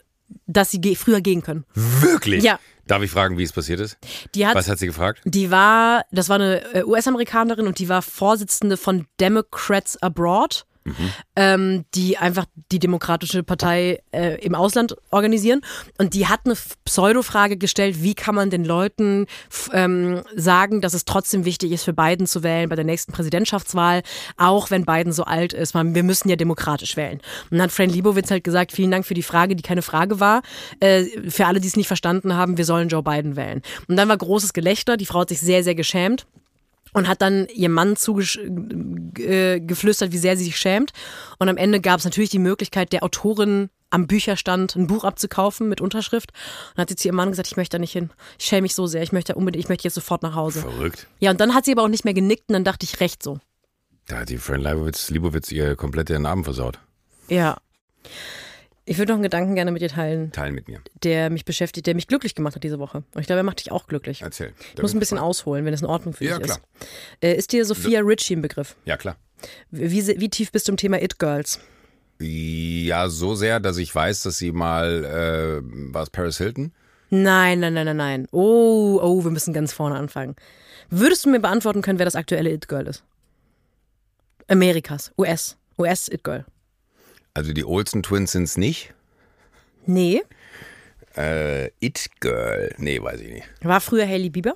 [0.47, 1.65] dass sie früher gehen können.
[1.75, 2.43] Wirklich?
[2.43, 2.59] Ja.
[2.87, 3.97] Darf ich fragen, wie es passiert ist?
[4.37, 5.21] Hat, Was hat sie gefragt?
[5.25, 11.13] Die war, das war eine äh, US-Amerikanerin und die war Vorsitzende von Democrats Abroad mhm.
[11.37, 15.61] ähm, die einfach die Demokratische Partei äh, im Ausland organisieren.
[15.99, 16.55] Und die hat eine
[16.85, 19.27] Pseudo-Frage gestellt, wie kann man den Leuten
[19.73, 24.03] ähm, sagen, dass es trotzdem wichtig ist, für Biden zu wählen bei der nächsten Präsidentschaftswahl,
[24.37, 25.75] auch wenn Biden so alt ist.
[25.75, 27.21] Man, wir müssen ja demokratisch wählen.
[27.51, 30.21] Und dann hat Fran Libowitz halt gesagt, vielen Dank für die Frage, die keine Frage
[30.21, 30.43] war.
[30.81, 33.63] Äh, für alle, die es nicht verstanden haben, wir sollen Joe Biden wählen.
[33.89, 34.97] Und dann war großes Gelächter.
[34.97, 36.27] Die Frau hat sich sehr, sehr geschämt
[36.93, 40.93] und hat dann ihrem Mann zugeflüstert, wie sehr sie sich schämt.
[41.39, 45.69] Und am Ende gab es natürlich die Möglichkeit, der Autorin am Bücherstand ein Buch abzukaufen
[45.69, 46.33] mit Unterschrift.
[46.75, 48.11] Und hat sie zu ihrem Mann gesagt, ich möchte da nicht hin.
[48.39, 49.03] Ich schäme mich so sehr.
[49.03, 50.61] Ich möchte unbedingt, ich möchte jetzt sofort nach Hause.
[50.61, 51.07] Verrückt.
[51.21, 53.23] Ja, und dann hat sie aber auch nicht mehr genickt und dann dachte ich, recht
[53.23, 53.39] so.
[54.09, 56.79] Da hat die Fran Leibowitz, Liebowitz ihr komplett ihren Abend versaut.
[57.29, 57.59] Ja.
[58.85, 60.33] Ich würde noch einen Gedanken gerne mit dir teilen.
[60.33, 60.81] Teilen mit mir.
[61.05, 63.05] Der mich beschäftigt, der mich glücklich gemacht hat diese Woche.
[63.15, 64.23] Und ich glaube, er macht dich auch glücklich.
[64.23, 64.53] Erzähl.
[64.75, 66.59] Ich muss ein bisschen ausholen, wenn es in Ordnung für ja, dich klar.
[66.81, 66.89] ist.
[67.23, 68.75] Äh, ist dir Sophia Ritchie ein Begriff?
[68.85, 69.17] Ja, klar.
[69.71, 71.61] Wie, wie tief bist du im Thema It Girls?
[72.21, 76.73] Ja, so sehr, dass ich weiß, dass sie mal, äh, war es Paris Hilton?
[77.11, 78.29] Nein, nein, nein, nein, nein.
[78.33, 80.35] Oh, oh, wir müssen ganz vorne anfangen.
[80.91, 83.05] Würdest du mir beantworten können, wer das aktuelle It Girl ist?
[84.49, 86.45] Amerikas, US, US It Girl.
[87.35, 88.93] Also die Olsen Twins sind es nicht?
[89.87, 90.23] Nee.
[91.17, 92.75] Äh, It Girl.
[92.79, 93.47] Nee, weiß ich nicht.
[93.63, 94.55] War früher Hailey Bieber.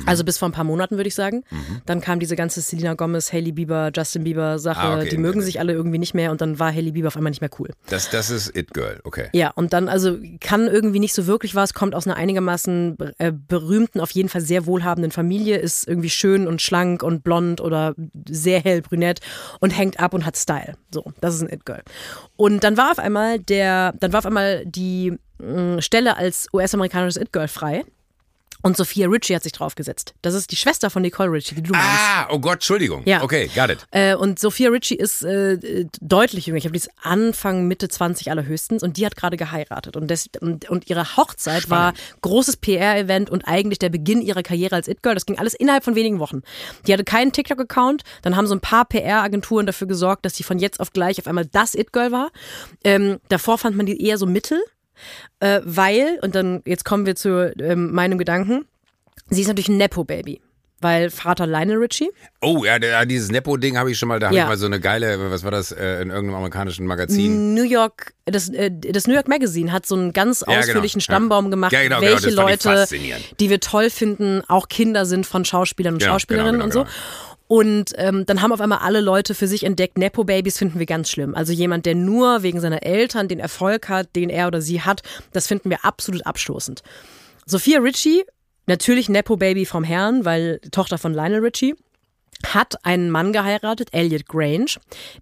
[0.00, 0.08] Mhm.
[0.08, 1.44] Also bis vor ein paar Monaten, würde ich sagen.
[1.50, 1.82] Mhm.
[1.86, 4.80] Dann kam diese ganze Selena Gomez, Hailey Bieber, Justin Bieber Sache.
[4.80, 5.08] Ah, okay.
[5.08, 7.40] Die mögen sich alle irgendwie nicht mehr und dann war Hailey Bieber auf einmal nicht
[7.40, 7.70] mehr cool.
[7.88, 9.28] Das, das ist It Girl, okay.
[9.32, 13.32] Ja, und dann, also kann irgendwie nicht so wirklich was, kommt aus einer einigermaßen äh,
[13.32, 17.94] berühmten, auf jeden Fall sehr wohlhabenden Familie, ist irgendwie schön und schlank und blond oder
[18.28, 19.20] sehr hell brünett
[19.60, 20.74] und hängt ab und hat Style.
[20.92, 21.82] So, das ist ein It Girl.
[22.36, 27.20] Und dann war auf einmal der, dann war auf einmal die mh, Stelle als US-amerikanisches
[27.20, 27.84] It Girl frei.
[28.62, 30.14] Und Sophia Ritchie hat sich draufgesetzt.
[30.22, 31.86] Das ist die Schwester von Nicole Ritchie, die du meinst.
[31.86, 33.02] Ah, oh Gott, Entschuldigung.
[33.04, 33.22] Ja.
[33.22, 33.86] Okay, got it.
[33.90, 36.58] Äh, und Sophia Ritchie ist äh, deutlich jünger.
[36.58, 38.82] Ich habe die Anfang, Mitte 20 allerhöchstens.
[38.82, 39.96] Und die hat gerade geheiratet.
[39.96, 41.70] Und, das, und, und ihre Hochzeit Spannend.
[41.70, 41.92] war
[42.22, 45.14] großes PR-Event und eigentlich der Beginn ihrer Karriere als It-Girl.
[45.14, 46.42] Das ging alles innerhalb von wenigen Wochen.
[46.86, 48.02] Die hatte keinen TikTok-Account.
[48.22, 51.26] Dann haben so ein paar PR-Agenturen dafür gesorgt, dass sie von jetzt auf gleich auf
[51.28, 52.30] einmal das It-Girl war.
[52.82, 54.60] Ähm, davor fand man die eher so mittel.
[55.40, 58.66] Äh, weil, und dann jetzt kommen wir zu ähm, meinem Gedanken,
[59.30, 60.40] sie ist natürlich ein Nepo-Baby.
[60.80, 62.08] Weil Vater Lionel Richie.
[62.40, 64.44] Oh, ja, dieses Nepo-Ding habe ich schon mal, da habe ja.
[64.44, 67.52] ich mal so eine geile, was war das, äh, in irgendeinem amerikanischen Magazin?
[67.52, 70.58] New York, das, äh, das New York Magazine hat so einen ganz ja, genau.
[70.60, 71.04] ausführlichen genau.
[71.04, 72.86] Stammbaum gemacht, ja, genau, welche genau, Leute,
[73.40, 76.86] die wir toll finden, auch Kinder sind von Schauspielern und genau, Schauspielerinnen genau, und so.
[77.48, 81.10] Und ähm, dann haben auf einmal alle Leute für sich entdeckt, Nepo-Babys finden wir ganz
[81.10, 81.34] schlimm.
[81.34, 85.02] Also jemand, der nur wegen seiner Eltern den Erfolg hat, den er oder sie hat,
[85.32, 86.82] das finden wir absolut abstoßend.
[87.46, 88.24] Sophia Ritchie,
[88.66, 91.74] natürlich Nepo-Baby vom Herrn, weil Tochter von Lionel Ritchie
[92.46, 94.76] hat einen Mann geheiratet, Elliot Grange,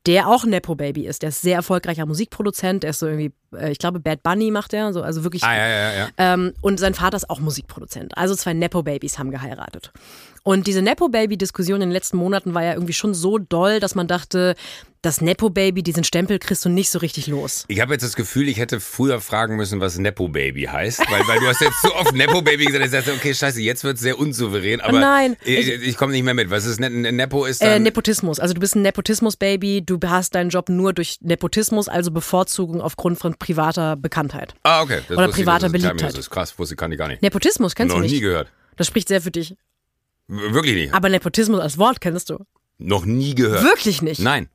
[0.07, 1.23] der auch Nepo-Baby ist.
[1.23, 2.83] Der ist sehr erfolgreicher Musikproduzent.
[2.83, 5.43] Der ist so irgendwie, äh, ich glaube, Bad Bunny macht er, so, also wirklich.
[5.43, 6.09] Ah, ja, ja, ja.
[6.19, 8.17] Ähm, und sein Vater ist auch Musikproduzent.
[8.17, 9.93] Also zwei Nepo-Babys haben geheiratet.
[10.43, 14.07] Und diese Nepo-Baby-Diskussion in den letzten Monaten war ja irgendwie schon so doll, dass man
[14.07, 14.55] dachte,
[15.07, 17.65] das Nepo-Baby, diesen Stempel kriegst du nicht so richtig los.
[17.69, 21.39] Ich habe jetzt das Gefühl, ich hätte früher fragen müssen, was Nepo-Baby heißt, weil, weil
[21.41, 24.19] du hast jetzt so oft Nepo-Baby gesagt, ich dachte, okay, scheiße, jetzt wird es sehr
[24.19, 26.51] unsouverän, aber Nein, ich, ich- ich komme nicht mehr mit.
[26.51, 27.85] Was ist ne Nepo ist Äh, dann...
[27.85, 28.41] Nepotismus.
[28.41, 33.19] Also du bist ein Nepotismus-Baby, du hast deinen Job nur durch Nepotismus, also Bevorzugung aufgrund
[33.19, 34.55] von privater Bekanntheit.
[34.65, 35.01] ah, okay.
[35.09, 36.19] Das oder ich, privater es Terminus Beliebtheit.
[36.19, 36.31] ist.
[36.31, 37.23] Krass, wusste kann ich gar nicht.
[37.23, 38.23] Nepotismus kennst Noch du nie nicht.
[38.23, 38.51] gehört.
[38.77, 39.57] Das spricht sehr für dich.
[40.29, 40.93] Wirklich nicht.
[40.95, 42.45] Aber Nepotismus als Wort kennst du.
[42.79, 43.63] Noch nie gehört.
[43.63, 44.21] Wirklich nicht.
[44.21, 44.49] Nein.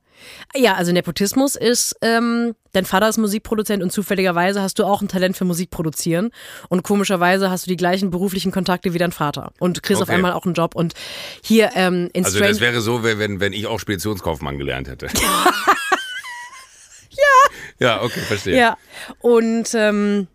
[0.54, 5.08] Ja, also Nepotismus ist, ähm, dein Vater ist Musikproduzent und zufälligerweise hast du auch ein
[5.08, 6.30] Talent für Musik produzieren
[6.68, 10.16] und komischerweise hast du die gleichen beruflichen Kontakte wie dein Vater und kriegst auf Okay.
[10.16, 10.94] einmal auch einen Job und
[11.42, 15.06] hier ähm, in Also Strange das wäre so, wenn, wenn ich auch Speditionskaufmann gelernt hätte.
[17.10, 17.22] ja.
[17.78, 18.56] Ja, okay, verstehe.
[18.58, 18.76] ja
[19.20, 20.28] und ähm,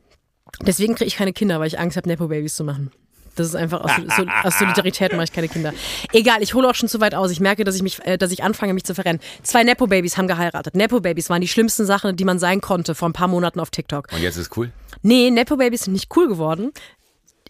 [0.61, 2.91] deswegen kriege ich keine Kinder, weil ich Angst habe, Nepo-Babys zu machen.
[3.38, 5.73] Das ist einfach aus, so, aus Solidarität mache ich keine Kinder.
[6.11, 7.31] Egal, ich hole auch schon zu weit aus.
[7.31, 9.21] Ich merke, dass ich mich, äh, dass ich anfange, mich zu verrennen.
[9.43, 10.75] Zwei Nepo-Babys haben geheiratet.
[10.75, 14.07] Nepo-Babys waren die schlimmsten Sachen, die man sein konnte vor ein paar Monaten auf TikTok.
[14.11, 14.71] Und jetzt ist cool?
[15.01, 16.71] Nee, Nepo-Babys sind nicht cool geworden.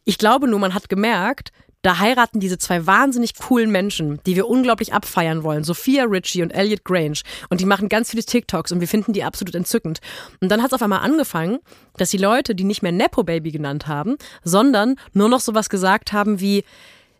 [0.03, 1.51] Ich glaube nur, man hat gemerkt,
[1.82, 5.63] da heiraten diese zwei wahnsinnig coolen Menschen, die wir unglaublich abfeiern wollen.
[5.63, 7.21] Sophia Ritchie und Elliot Grange.
[7.49, 9.99] Und die machen ganz viele TikToks und wir finden die absolut entzückend.
[10.41, 11.59] Und dann hat es auf einmal angefangen,
[11.97, 16.39] dass die Leute, die nicht mehr Nepo-Baby genannt haben, sondern nur noch sowas gesagt haben
[16.39, 16.63] wie,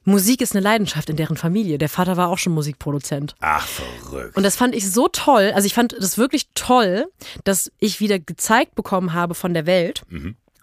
[0.08, 1.78] Musik ist eine Leidenschaft in deren Familie.
[1.78, 3.36] Der Vater war auch schon Musikproduzent.
[3.42, 4.38] Ach, verrückt.
[4.38, 5.52] Und das fand ich so toll.
[5.54, 7.08] Also ich fand das wirklich toll,
[7.44, 10.04] dass ich wieder gezeigt bekommen habe von der Welt,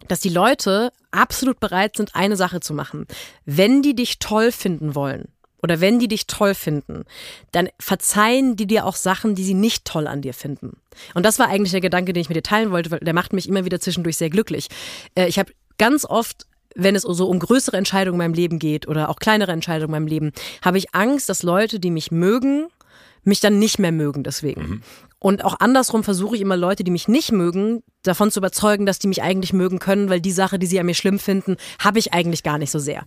[0.09, 3.07] dass die Leute absolut bereit sind, eine Sache zu machen.
[3.45, 5.29] Wenn die dich toll finden wollen
[5.63, 7.05] oder wenn die dich toll finden,
[7.53, 10.77] dann verzeihen die dir auch Sachen, die sie nicht toll an dir finden.
[11.15, 13.33] Und das war eigentlich der Gedanke, den ich mit dir teilen wollte, weil der macht
[13.33, 14.69] mich immer wieder zwischendurch sehr glücklich.
[15.15, 18.89] Äh, Ich habe ganz oft wenn es so um größere Entscheidungen in meinem Leben geht
[18.89, 22.67] oder auch kleinere Entscheidungen in meinem Leben, habe ich Angst, dass Leute, die mich mögen,
[23.25, 24.83] mich dann nicht mehr mögen deswegen.
[25.19, 28.99] Und auch andersrum versuche ich immer Leute, die mich nicht mögen, davon zu überzeugen, dass
[28.99, 31.99] die mich eigentlich mögen können, weil die Sache, die sie an mir schlimm finden, habe
[31.99, 33.05] ich eigentlich gar nicht so sehr.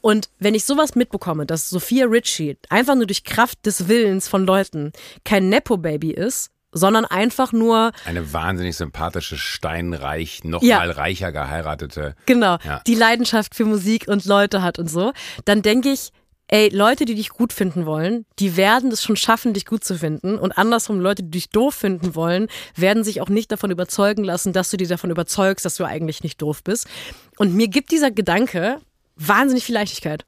[0.00, 4.46] Und wenn ich sowas mitbekomme, dass Sophia Ritchie einfach nur durch Kraft des Willens von
[4.46, 4.92] Leuten
[5.24, 10.78] kein Nepo-Baby ist, sondern einfach nur Eine wahnsinnig sympathische, steinreich, noch Ja.
[10.78, 12.14] mal reicher geheiratete.
[12.26, 12.80] genau, Ja.
[12.86, 15.12] die Leidenschaft für Musik und Leute hat und so,
[15.44, 16.12] dann denke ich,
[16.48, 19.98] ey, Leute, die dich gut finden wollen, die werden es schon schaffen, dich gut zu
[19.98, 20.38] finden.
[20.38, 24.52] Und andersrum, Leute, die dich doof finden wollen, werden sich auch nicht davon überzeugen lassen,
[24.52, 26.88] dass du die davon überzeugst, dass du eigentlich nicht doof bist.
[27.36, 28.80] Und mir gibt dieser Gedanke
[29.16, 30.24] wahnsinnig viel Leichtigkeit.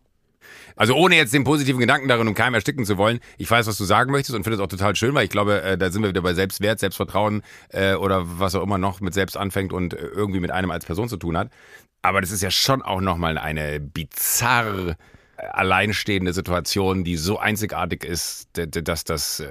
[0.77, 3.21] Also ohne jetzt den positiven Gedanken darin um keinem ersticken zu wollen.
[3.39, 5.61] Ich weiß, was du sagen möchtest und finde es auch total schön, weil ich glaube,
[5.63, 9.13] äh, da sind wir wieder bei Selbstwert, Selbstvertrauen äh, oder was auch immer noch mit
[9.13, 11.51] selbst anfängt und äh, irgendwie mit einem als Person zu tun hat.
[12.03, 14.95] Aber das ist ja schon auch nochmal eine bizarr äh,
[15.53, 19.41] alleinstehende Situation, die so einzigartig ist, dass das...
[19.41, 19.49] Äh,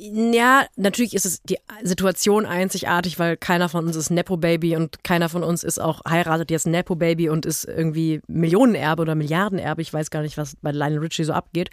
[0.00, 5.28] Ja, natürlich ist es die Situation einzigartig, weil keiner von uns ist Nepo-Baby und keiner
[5.28, 9.82] von uns ist auch heiratet jetzt Nepo-Baby und ist irgendwie Millionenerbe oder Milliardenerbe.
[9.82, 11.70] Ich weiß gar nicht, was bei Lionel Richie so abgeht.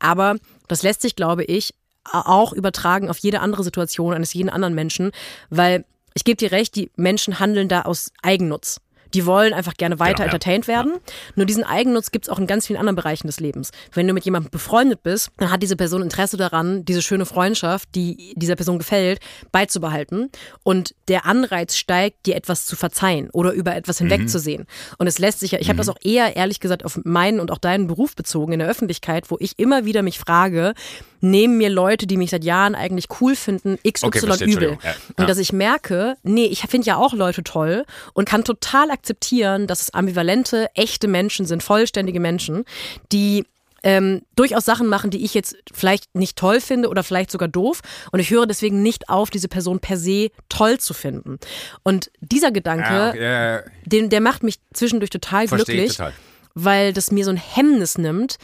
[0.00, 0.36] Aber
[0.66, 1.74] das lässt sich, glaube ich,
[2.04, 5.12] auch übertragen auf jede andere Situation eines jeden anderen Menschen,
[5.48, 5.84] weil
[6.14, 8.80] ich gebe dir recht, die Menschen handeln da aus Eigennutz.
[9.14, 10.24] Die wollen einfach gerne weiter Genau, ja.
[10.32, 10.92] entertained werden.
[11.36, 13.70] Nur diesen Eigennutz gibt es auch in ganz vielen anderen Bereichen des Lebens.
[13.92, 17.88] Wenn du mit jemandem befreundet bist, dann hat diese Person Interesse daran, diese schöne Freundschaft,
[17.94, 19.20] die dieser Person gefällt,
[19.52, 20.30] beizubehalten.
[20.62, 24.66] Und der Anreiz steigt, dir etwas zu verzeihen oder über etwas hinwegzusehen.
[24.98, 27.50] Und es lässt sich ja, ich habe das auch eher ehrlich gesagt auf meinen und
[27.50, 30.74] auch deinen Beruf bezogen in der Öffentlichkeit, wo ich immer wieder mich frage,
[31.20, 34.78] nehmen mir Leute, die mich seit Jahren eigentlich cool finden, XY Okay, übel.
[34.82, 34.94] Ja, ja.
[35.16, 37.84] Und dass ich merke, nee, ich finde ja auch Leute toll
[38.14, 42.64] und kann total akzeptieren, dass es ambivalente, echte Menschen sind, vollständige Menschen,
[43.12, 43.46] die
[43.82, 47.80] ähm, durchaus Sachen machen, die ich jetzt vielleicht nicht toll finde oder vielleicht sogar doof.
[48.12, 51.38] Und ich höre deswegen nicht auf, diese Person per se toll zu finden.
[51.82, 56.12] Und dieser Gedanke, ja, okay, den, der macht mich zwischendurch total glücklich, total.
[56.54, 58.36] weil das mir so ein Hemmnis nimmt,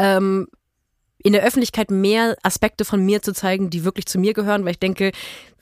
[0.00, 0.48] ähm,
[1.22, 4.72] in der Öffentlichkeit mehr Aspekte von mir zu zeigen, die wirklich zu mir gehören, weil
[4.72, 5.12] ich denke,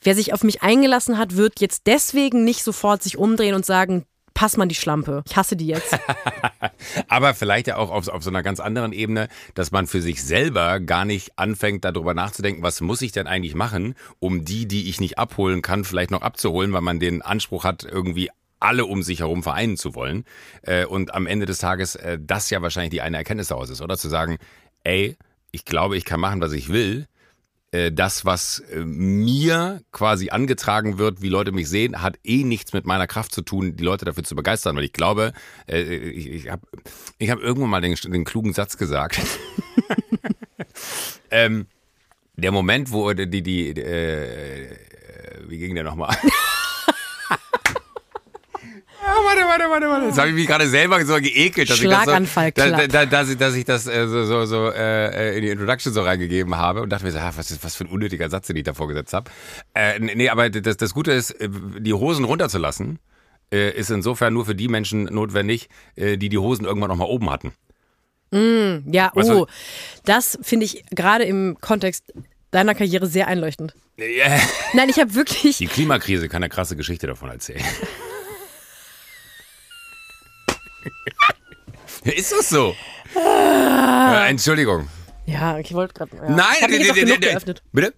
[0.01, 4.05] wer sich auf mich eingelassen hat, wird jetzt deswegen nicht sofort sich umdrehen und sagen,
[4.33, 5.97] pass mal die Schlampe, ich hasse die jetzt.
[7.07, 10.23] Aber vielleicht ja auch auf, auf so einer ganz anderen Ebene, dass man für sich
[10.23, 14.89] selber gar nicht anfängt, darüber nachzudenken, was muss ich denn eigentlich machen, um die, die
[14.89, 18.29] ich nicht abholen kann, vielleicht noch abzuholen, weil man den Anspruch hat, irgendwie
[18.59, 20.25] alle um sich herum vereinen zu wollen.
[20.61, 23.81] Äh, und am Ende des Tages äh, das ja wahrscheinlich die eine Erkenntnis daraus ist,
[23.81, 23.97] oder?
[23.97, 24.37] Zu sagen,
[24.83, 25.17] ey,
[25.51, 27.07] ich glaube, ich kann machen, was ich will.
[27.73, 32.71] Äh, Das, was äh, mir quasi angetragen wird, wie Leute mich sehen, hat eh nichts
[32.71, 35.33] mit meiner Kraft zu tun, die Leute dafür zu begeistern, weil ich glaube,
[35.67, 36.61] äh, ich, ich habe
[37.17, 39.19] ich hab irgendwann mal den, den klugen Satz gesagt.
[41.31, 41.65] ähm,
[42.35, 44.75] Der Moment, wo die, die, äh,
[45.47, 46.15] wie ging der nochmal?
[49.03, 50.05] warte, warte, warte, warte.
[50.07, 53.05] Jetzt habe ich mich gerade selber so geekelt, dass Schlaganfall ich das, so, da, da,
[53.05, 56.55] dass ich, dass ich das äh, so, so, so äh, in die Introduction so reingegeben
[56.55, 58.63] habe und dachte mir so, ah, was, ist, was für ein unnötiger Satz, den ich
[58.63, 59.29] da vorgesetzt habe.
[59.73, 61.49] Äh, nee, aber das, das Gute ist, äh,
[61.79, 62.99] die Hosen runterzulassen,
[63.51, 67.05] äh, ist insofern nur für die Menschen notwendig, äh, die die Hosen irgendwann noch mal
[67.05, 67.53] oben hatten.
[68.31, 69.47] Mm, ja, weißt oh,
[70.05, 72.13] das finde ich gerade im Kontext
[72.49, 73.75] deiner Karriere sehr einleuchtend.
[73.99, 74.39] Yeah.
[74.73, 75.57] Nein, ich habe wirklich.
[75.57, 77.63] Die Klimakrise kann eine krasse Geschichte davon erzählen.
[82.15, 82.75] Ist das so?
[83.15, 84.25] Ah.
[84.25, 84.87] Äh, Entschuldigung.
[85.25, 86.15] Ja, ich wollte gerade.
[86.17, 86.29] Ja.
[86.29, 87.63] Nein, ich nee, nee, nee, geöffnet.
[87.71, 87.93] Bitte?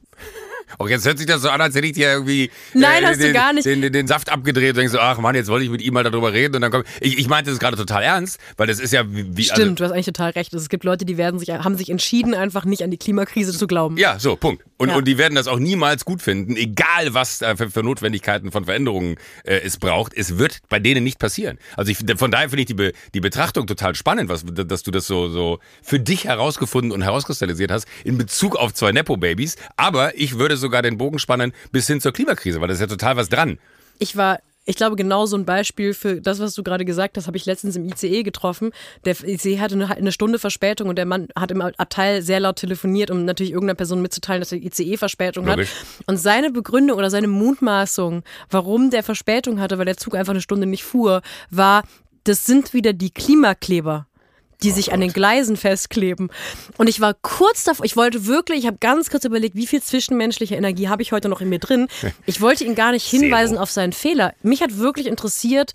[0.78, 3.22] Auch jetzt hört sich das so an, als hätte ich dir irgendwie Nein, äh, hast
[3.22, 3.66] den, du gar nicht.
[3.66, 5.93] Den, den, den Saft abgedreht und denkst so, ach Mann, jetzt wollte ich mit ihm
[5.93, 6.86] mal darüber reden und dann kommt.
[7.01, 9.43] Ich, ich meinte das gerade total ernst, weil das ist ja wie.
[9.43, 10.53] Stimmt, also, du hast eigentlich total recht.
[10.53, 13.68] Es gibt Leute, die werden sich, haben sich entschieden, einfach nicht an die Klimakrise zu
[13.68, 13.97] glauben.
[13.97, 14.63] Ja, so, Punkt.
[14.78, 14.95] Und, ja.
[14.95, 18.66] und die werden das auch niemals gut finden, egal was äh, für, für, Notwendigkeiten von
[18.66, 20.13] Veränderungen äh, es braucht.
[20.13, 21.57] Es wird bei denen nicht passieren.
[21.78, 24.91] Also ich, von daher finde ich die, Be, die Betrachtung total spannend, was, dass du
[24.91, 29.55] das so, so für dich herausgefunden und herauskristallisiert hast in Bezug auf zwei Nepo-Babys.
[29.78, 32.88] Aber ich würde sogar den Bogen spannen bis hin zur Klimakrise, weil da ist ja
[32.88, 33.60] total was dran.
[33.99, 37.28] Ich war ich glaube, genau so ein Beispiel für das, was du gerade gesagt hast,
[37.28, 38.72] habe ich letztens im ICE getroffen.
[39.06, 43.12] Der ICE hatte eine, Stunde Verspätung und der Mann hat im Abteil sehr laut telefoniert,
[43.12, 45.60] um natürlich irgendeiner Person mitzuteilen, dass der ICE Verspätung hat.
[46.08, 50.41] Und seine Begründung oder seine Mutmaßung, warum der Verspätung hatte, weil der Zug einfach eine
[50.41, 51.84] Stunde nicht fuhr, war,
[52.24, 54.08] das sind wieder die Klimakleber
[54.66, 56.30] die oh sich an den Gleisen festkleben.
[56.78, 59.82] Und ich war kurz davor, ich wollte wirklich, ich habe ganz kurz überlegt, wie viel
[59.82, 61.88] zwischenmenschliche Energie habe ich heute noch in mir drin.
[62.26, 63.63] Ich wollte ihn gar nicht hinweisen Zero.
[63.63, 64.34] auf seinen Fehler.
[64.41, 65.74] Mich hat wirklich interessiert,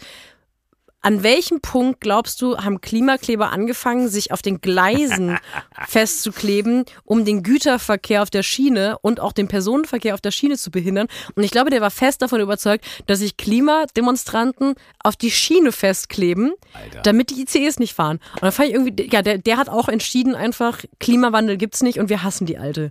[1.03, 5.38] an welchem Punkt glaubst du, haben Klimakleber angefangen, sich auf den Gleisen
[5.88, 10.70] festzukleben, um den Güterverkehr auf der Schiene und auch den Personenverkehr auf der Schiene zu
[10.70, 11.09] behindern?
[11.34, 16.53] Und ich glaube, der war fest davon überzeugt, dass sich Klimademonstranten auf die Schiene festkleben,
[16.74, 17.03] Alter.
[17.03, 18.20] damit die ICEs nicht fahren.
[18.34, 21.98] Und da fand ich irgendwie, ja, der, der hat auch entschieden einfach, Klimawandel gibt's nicht
[21.98, 22.90] und wir hassen die alte.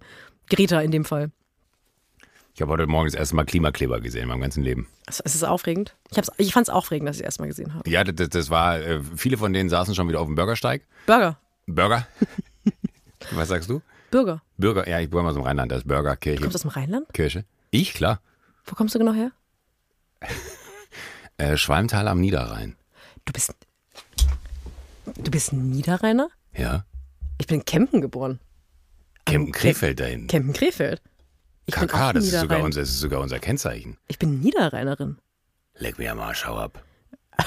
[0.49, 1.31] Greta in dem Fall.
[2.59, 4.89] Ich habe heute Morgen das erste Mal Klimakleber gesehen in meinem ganzen Leben.
[5.07, 5.95] Es ist aufregend.
[6.11, 7.89] Ich, ich fand es aufregend, dass ich es erst mal gesehen habe.
[7.89, 10.85] Ja, das, das war, äh, viele von denen saßen schon wieder auf dem Bürgersteig.
[11.05, 11.39] Burger.
[11.67, 12.05] Burger?
[13.31, 13.81] Was sagst du?
[14.11, 14.41] Bürger.
[14.57, 16.35] Bürger, ja, ich wohne mal aus dem Rheinland, das ist Burger, Kirche.
[16.35, 17.07] Du kommst aus dem Rheinland?
[17.13, 17.45] Kirche.
[17.71, 18.19] Ich, klar.
[18.65, 19.31] Wo kommst du genau her?
[21.37, 22.75] äh, Schwalmtal am Niederrhein.
[23.23, 23.55] Du bist.
[25.15, 26.27] Du bist ein Niederrheiner?
[26.57, 26.83] Ja.
[27.37, 28.41] Ich bin in Kempen geboren.
[29.23, 30.27] Kempen-Krefeld dahin.
[30.27, 31.01] Kempen-Krefeld.
[31.69, 33.97] Ich KK, das ist, sogar unser, das ist sogar unser Kennzeichen.
[34.07, 35.17] Ich bin Niederrheinerin.
[35.75, 36.83] Leck mir am Arsch, hau ab.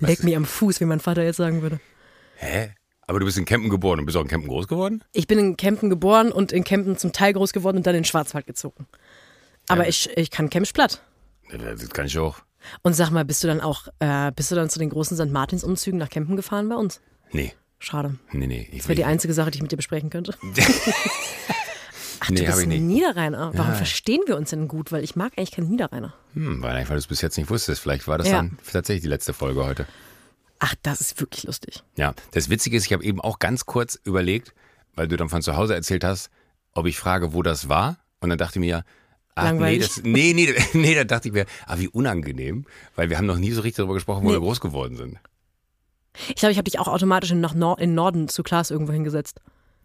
[0.00, 1.78] Leck mir am Fuß, wie mein Vater jetzt sagen würde.
[2.36, 2.74] Hä?
[3.06, 5.04] Aber du bist in Kempen geboren und bist auch in Kempen groß geworden?
[5.12, 8.04] Ich bin in Kempen geboren und in Kempen zum Teil groß geworden und dann in
[8.04, 8.86] Schwarzwald gezogen.
[9.68, 9.88] Aber ja.
[9.90, 11.02] ich, ich kann Kempisch platt.
[11.50, 12.38] Das kann ich auch.
[12.82, 15.30] Und sag mal, bist du dann auch, äh, bist du dann zu den großen St.
[15.30, 17.02] Martins-Umzügen nach Kempen gefahren bei uns?
[17.32, 17.52] Nee.
[17.78, 18.14] Schade.
[18.30, 18.70] Nee, nee.
[18.74, 20.34] das wäre die einzige Sache, die ich mit dir besprechen könnte.
[22.24, 23.50] Ach, nee, du bist ein Niederrheiner.
[23.54, 23.76] Warum ja.
[23.76, 24.92] verstehen wir uns denn gut?
[24.92, 26.14] Weil ich mag eigentlich keinen Niederrheiner.
[26.34, 27.80] Hm, weil, weil du es bis jetzt nicht wusstest.
[27.80, 28.36] Vielleicht war das ja.
[28.36, 29.86] dann tatsächlich die letzte Folge heute.
[30.60, 31.82] Ach, das ist wirklich lustig.
[31.96, 34.54] Ja, das Witzige ist, ich habe eben auch ganz kurz überlegt,
[34.94, 36.30] weil du dann von zu Hause erzählt hast,
[36.74, 37.98] ob ich frage, wo das war.
[38.20, 38.84] Und dann dachte ich mir,
[39.34, 43.18] Ach, nee, das, nee, nee, nee, da dachte ich mir, ah, wie unangenehm, weil wir
[43.18, 44.34] haben noch nie so richtig darüber gesprochen, wo nee.
[44.34, 45.18] wir groß geworden sind.
[46.28, 48.92] Ich glaube, ich habe dich auch automatisch in, nach Nord in Norden zu Klaas irgendwo
[48.92, 49.40] hingesetzt.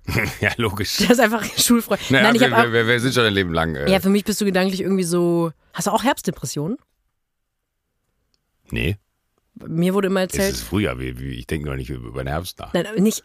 [0.41, 0.97] ja, logisch.
[0.97, 1.97] Das ist einfach schulfrei.
[2.09, 3.75] Naja, Nein, ich wir, auch, wir, wir, sind schon ein Leben lang.
[3.75, 5.51] Äh ja, für mich bist du gedanklich irgendwie so.
[5.73, 6.77] Hast du auch Herbstdepressionen?
[8.69, 8.97] Nee.
[9.55, 10.53] Mir wurde immer erzählt.
[10.53, 12.73] Es ist Frühjahr, ich denke noch nicht über den Herbst nach.
[12.73, 13.23] Nein, nicht,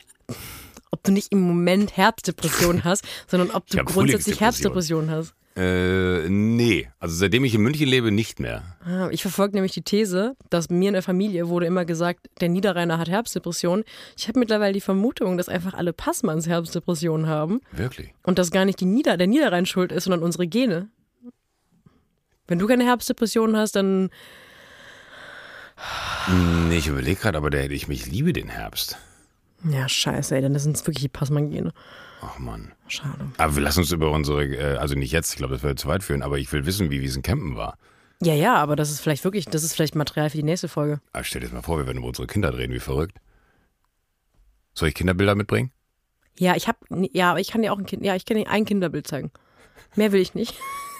[0.90, 5.34] ob du nicht im Moment Herbstdepressionen hast, sondern ob du grundsätzlich Herbstdepressionen hast.
[5.54, 6.88] Äh, nee.
[6.98, 8.62] Also seitdem ich in München lebe, nicht mehr.
[8.84, 12.48] Ah, ich verfolge nämlich die These, dass mir in der Familie wurde immer gesagt, der
[12.48, 13.84] Niederrheiner hat Herbstdepressionen.
[14.16, 17.60] Ich habe mittlerweile die Vermutung, dass einfach alle Passmanns Herbstdepressionen haben.
[17.72, 18.14] Wirklich?
[18.22, 20.88] Und dass gar nicht die Nieder der Niederrhein schuld ist, sondern unsere Gene.
[22.46, 24.10] Wenn du keine Herbstdepressionen hast, dann.
[26.68, 28.96] Nee, ich überlege gerade, aber der, ich, ich liebe den Herbst.
[29.70, 31.72] Ja, scheiße, ey, dann sind es wirklich die Passmann-Gene.
[32.24, 32.72] Ach Mann.
[32.86, 33.18] Schade.
[33.36, 35.88] Aber wir lassen uns über unsere, äh, also nicht jetzt, ich glaube, das würde zu
[35.88, 37.76] weit führen, aber ich will wissen, wie es in Campen war.
[38.22, 41.00] Ja, ja, aber das ist vielleicht wirklich, das ist vielleicht Material für die nächste Folge.
[41.12, 43.18] Aber stell dir das mal vor, wir werden über unsere Kinder reden, wie verrückt.
[44.74, 45.72] Soll ich Kinderbilder mitbringen?
[46.38, 46.78] Ja, ich habe,
[47.12, 49.32] ja, aber ich kann dir auch ein Kind, ja, ich kann dir ein Kinderbild zeigen.
[49.96, 50.54] Mehr will ich nicht.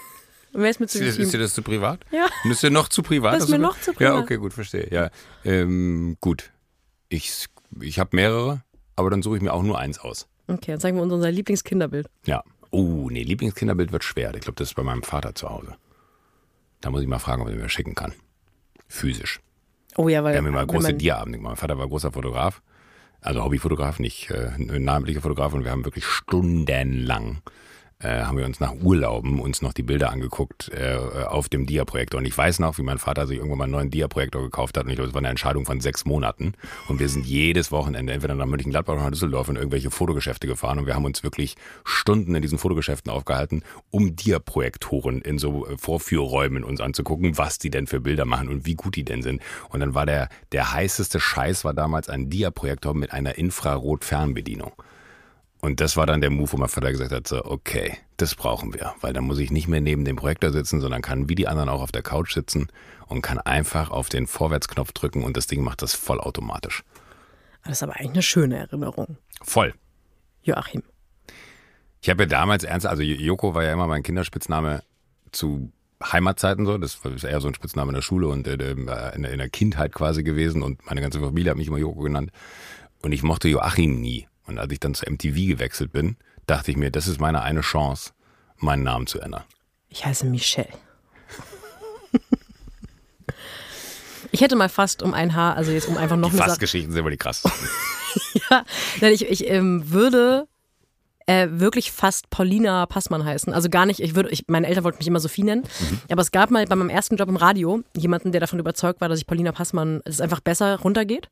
[0.51, 2.01] Wer ist mir zu ist, ist dir das zu privat?
[2.11, 2.27] Ja.
[2.43, 3.35] Ist dir noch zu privat?
[3.35, 4.13] Das ist mir noch zu privat.
[4.13, 4.87] Ja, okay, gut, verstehe.
[4.91, 5.09] Ja,
[5.45, 6.51] ähm, gut.
[7.09, 7.47] Ich,
[7.79, 8.63] ich habe mehrere,
[8.95, 10.27] aber dann suche ich mir auch nur eins aus.
[10.47, 12.09] Okay, dann zeigen wir uns unser Lieblingskinderbild.
[12.25, 12.43] Ja.
[12.71, 14.33] Oh, nee, Lieblingskinderbild wird schwer.
[14.35, 15.75] Ich glaube, das ist bei meinem Vater zu Hause.
[16.81, 18.13] Da muss ich mal fragen, ob er mir schicken kann.
[18.87, 19.39] Physisch.
[19.95, 20.33] Oh ja, weil.
[20.33, 21.51] Wir haben immer große Dia-Abende gemacht.
[21.51, 22.61] Mein Vater war großer Fotograf,
[23.21, 25.53] also Hobbyfotograf, nicht äh, namentlicher Fotograf.
[25.53, 27.41] Und wir haben wirklich stundenlang
[28.03, 32.19] äh, haben wir uns nach Urlauben uns noch die Bilder angeguckt äh, auf dem Dia-Projektor.
[32.19, 34.85] Und ich weiß noch, wie mein Vater sich irgendwann mal einen neuen Dia-Projektor gekauft hat.
[34.85, 36.53] Und ich glaube, es war eine Entscheidung von sechs Monaten.
[36.87, 40.79] Und wir sind jedes Wochenende entweder nach Mönchengladbach oder nach Düsseldorf in irgendwelche Fotogeschäfte gefahren.
[40.79, 45.77] Und wir haben uns wirklich Stunden in diesen Fotogeschäften aufgehalten, um Dia-Projektoren in so äh,
[45.77, 49.41] Vorführräumen uns anzugucken, was die denn für Bilder machen und wie gut die denn sind.
[49.69, 54.73] Und dann war der, der heißeste Scheiß war damals ein Dia-Projektor mit einer Infrarot-Fernbedienung.
[55.63, 58.73] Und das war dann der Move, wo mein Vater gesagt hat, so, okay, das brauchen
[58.73, 58.95] wir.
[58.99, 61.69] Weil dann muss ich nicht mehr neben dem Projektor sitzen, sondern kann wie die anderen
[61.69, 62.67] auch auf der Couch sitzen
[63.07, 66.83] und kann einfach auf den Vorwärtsknopf drücken und das Ding macht das vollautomatisch.
[67.63, 69.15] Das ist aber eigentlich eine schöne Erinnerung.
[69.41, 69.73] Voll.
[70.41, 70.83] Joachim.
[72.01, 74.83] Ich habe ja damals ernst, also Joko war ja immer mein Kinderspitzname
[75.31, 75.71] zu
[76.03, 76.77] Heimatzeiten so.
[76.77, 80.23] Das ist eher so ein Spitzname in der Schule und äh, in der Kindheit quasi
[80.23, 82.31] gewesen und meine ganze Familie hat mich immer Joko genannt.
[83.01, 84.27] Und ich mochte Joachim nie.
[84.45, 86.17] Und als ich dann zu MTV gewechselt bin,
[86.47, 88.11] dachte ich mir, das ist meine eine Chance,
[88.57, 89.43] meinen Namen zu ändern.
[89.89, 90.69] Ich heiße Michelle.
[94.31, 96.49] Ich hätte mal fast um ein Haar, also jetzt um einfach noch Die eine Sache.
[96.51, 97.51] Fassgeschichten sind immer die krassesten.
[98.51, 98.63] Ja,
[99.01, 100.47] nein, ich, ich ähm, würde
[101.25, 103.53] äh, wirklich fast Paulina Passmann heißen.
[103.53, 105.63] Also gar nicht, ich würde, ich, meine Eltern wollten mich immer Sophie nennen.
[106.09, 109.09] Aber es gab mal bei meinem ersten Job im Radio jemanden, der davon überzeugt war,
[109.09, 111.29] dass ich Paulina Passmann, dass es einfach besser runtergeht.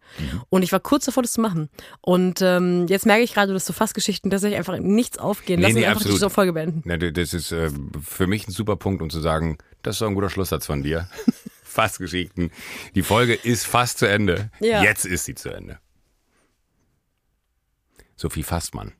[0.49, 1.69] Und ich war kurz davor, das zu machen.
[2.01, 5.59] Und ähm, jetzt merke ich gerade, dass so Fassgeschichten tatsächlich einfach nichts aufgehen.
[5.59, 6.17] Nee, Lass nee, uns einfach absolut.
[6.17, 6.81] diese Folge beenden.
[6.85, 7.69] Na, das ist äh,
[8.01, 10.83] für mich ein super Punkt, um zu sagen, das ist doch ein guter Schlusssatz von
[10.83, 11.07] dir.
[11.63, 12.51] Fassgeschichten.
[12.95, 14.51] Die Folge ist fast zu Ende.
[14.59, 14.83] Ja.
[14.83, 15.79] Jetzt ist sie zu Ende.
[18.17, 18.91] Sophie Fassmann.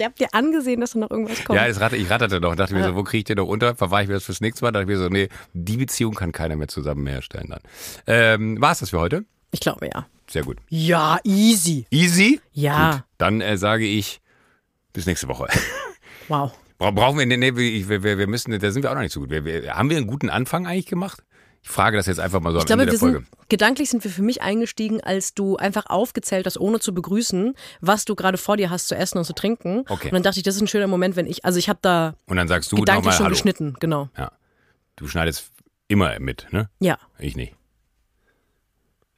[0.00, 1.58] Ihr habt dir angesehen, dass da noch irgendwas kommt.
[1.58, 2.54] Ja, es ratte, ich ratterte doch.
[2.54, 3.74] Dachte mir so, wo kriege ich den noch unter?
[3.74, 4.72] Verwahre ich mir das fürs nächste Mal?
[4.72, 7.60] Dachte ich mir so, nee, die Beziehung kann keiner mehr zusammen herstellen dann.
[8.06, 9.24] Ähm, War es das für heute?
[9.50, 10.06] Ich glaube ja.
[10.30, 10.58] Sehr gut.
[10.68, 11.86] Ja, easy.
[11.90, 12.40] Easy?
[12.52, 12.92] Ja.
[12.92, 13.02] Gut.
[13.18, 14.20] Dann äh, sage ich
[14.92, 15.46] bis nächste Woche.
[16.28, 16.52] Wow.
[16.76, 19.12] Bra- Brauchen wir, nee, nee, wir, wir, wir müssen, da sind wir auch noch nicht
[19.14, 19.30] so gut.
[19.30, 21.24] Wir, wir, haben wir einen guten Anfang eigentlich gemacht?
[21.62, 23.18] Ich frage das jetzt einfach mal so Ich am glaube, Ende der Folge.
[23.18, 27.54] sind, gedanklich sind wir für mich eingestiegen, als du einfach aufgezählt hast, ohne zu begrüßen,
[27.80, 29.84] was du gerade vor dir hast zu essen und zu trinken.
[29.88, 30.08] Okay.
[30.08, 32.14] Und dann dachte ich, das ist ein schöner Moment, wenn ich, also ich habe da
[32.26, 33.34] Und dann sagst du gedanklich nochmal schon Hallo.
[33.34, 34.08] geschnitten, genau.
[34.16, 34.32] Ja.
[34.96, 35.50] Du schneidest
[35.88, 36.70] immer mit, ne?
[36.80, 36.98] Ja.
[37.18, 37.54] Ich nicht.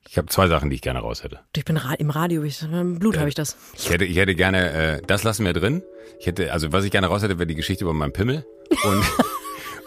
[0.09, 1.39] Ich habe zwei Sachen, die ich gerne raus hätte.
[1.55, 3.57] Ich bin ra im Radio, ich, im Blut habe ich das.
[3.75, 5.83] Ich hätte, ich hätte gerne, äh, das lassen wir drin.
[6.19, 8.45] Ich hätte, also was ich gerne raus hätte, wäre die Geschichte über meinen Pimmel.
[8.83, 9.05] Und,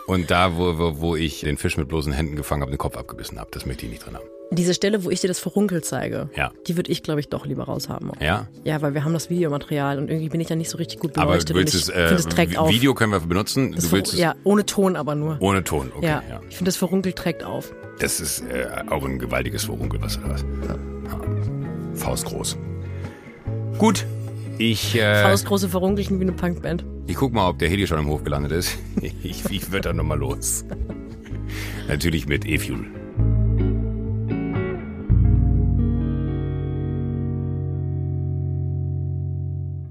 [0.08, 2.98] und da, wo, wo, wo ich den Fisch mit bloßen Händen gefangen habe, den Kopf
[2.98, 3.50] abgebissen habe.
[3.52, 4.26] Das möchte ich nicht drin haben.
[4.52, 6.52] Diese Stelle, wo ich dir das Verrunkel zeige, Ja.
[6.68, 8.12] die würde ich, glaube ich, doch lieber raushaben.
[8.20, 8.48] Ja?
[8.64, 11.18] Ja, weil wir haben das Videomaterial und irgendwie bin ich da nicht so richtig gut
[11.18, 11.50] Aber beleuchtet.
[11.50, 12.70] du willst und es, ich äh, es trägt auf.
[12.70, 13.72] Video können wir benutzen.
[13.72, 15.38] Das Du willst es ja, ohne Ton aber nur.
[15.40, 15.92] ohne Ton.
[15.96, 16.24] Okay, ja.
[16.30, 16.42] ja.
[16.50, 17.74] Ich finde, das Verrunkel trägt auf.
[18.00, 20.46] Das ist äh, auch ein gewaltiges Verunkel, was du hast.
[20.68, 20.76] Ja.
[21.96, 22.58] Faust groß.
[23.80, 24.06] Gut.
[24.60, 26.86] Ich, äh, Faustgroße Verrunkelchen wie eine Punkband.
[27.08, 28.78] Ich guck mal, ob der Heli schon im Hof gelandet ist.
[29.02, 30.64] Ich, ich würde dann nochmal los.
[31.88, 32.86] Natürlich mit E-Fuel.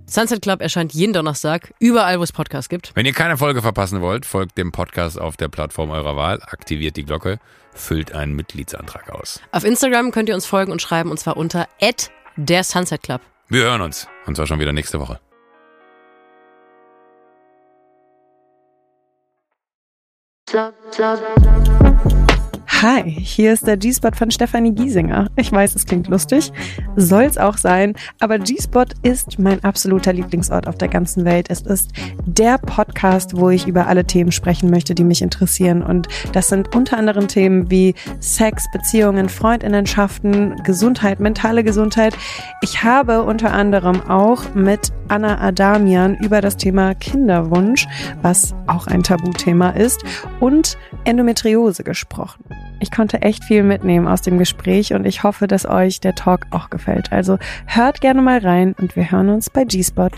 [0.07, 2.93] Sunset Club erscheint jeden Donnerstag, überall, wo es Podcasts gibt.
[2.95, 6.97] Wenn ihr keine Folge verpassen wollt, folgt dem Podcast auf der Plattform eurer Wahl, aktiviert
[6.97, 7.39] die Glocke,
[7.73, 9.41] füllt einen Mitgliedsantrag aus.
[9.53, 11.67] Auf Instagram könnt ihr uns folgen und schreiben, und zwar unter
[12.37, 13.23] der Sunset Club.
[13.49, 14.07] Wir hören uns.
[14.27, 15.19] Und zwar schon wieder nächste Woche.
[20.53, 21.19] club, club,
[21.79, 22.22] club.
[22.83, 25.29] Hi, hier ist der G-Spot von Stefanie Giesinger.
[25.37, 26.53] Ich weiß, es klingt lustig,
[26.97, 31.47] soll's auch sein, aber G-Spot ist mein absoluter Lieblingsort auf der ganzen Welt.
[31.49, 31.93] Es ist
[32.27, 35.85] der Podcast, wo ich über alle Themen sprechen möchte, die mich interessieren.
[35.85, 42.17] Und das sind unter anderem Themen wie Sex, Beziehungen, Freundinnenschaften, Gesundheit, mentale Gesundheit.
[42.63, 47.87] Ich habe unter anderem auch mit Anna Adamian über das Thema Kinderwunsch,
[48.23, 50.03] was auch ein Tabuthema ist,
[50.41, 52.43] und Endometriose gesprochen.
[52.83, 56.49] Ich konnte echt viel mitnehmen aus dem Gespräch und ich hoffe, dass euch der Talk
[56.51, 57.13] auch gefällt.
[57.13, 60.11] Also hört gerne mal rein und wir hören uns bei G-Spot.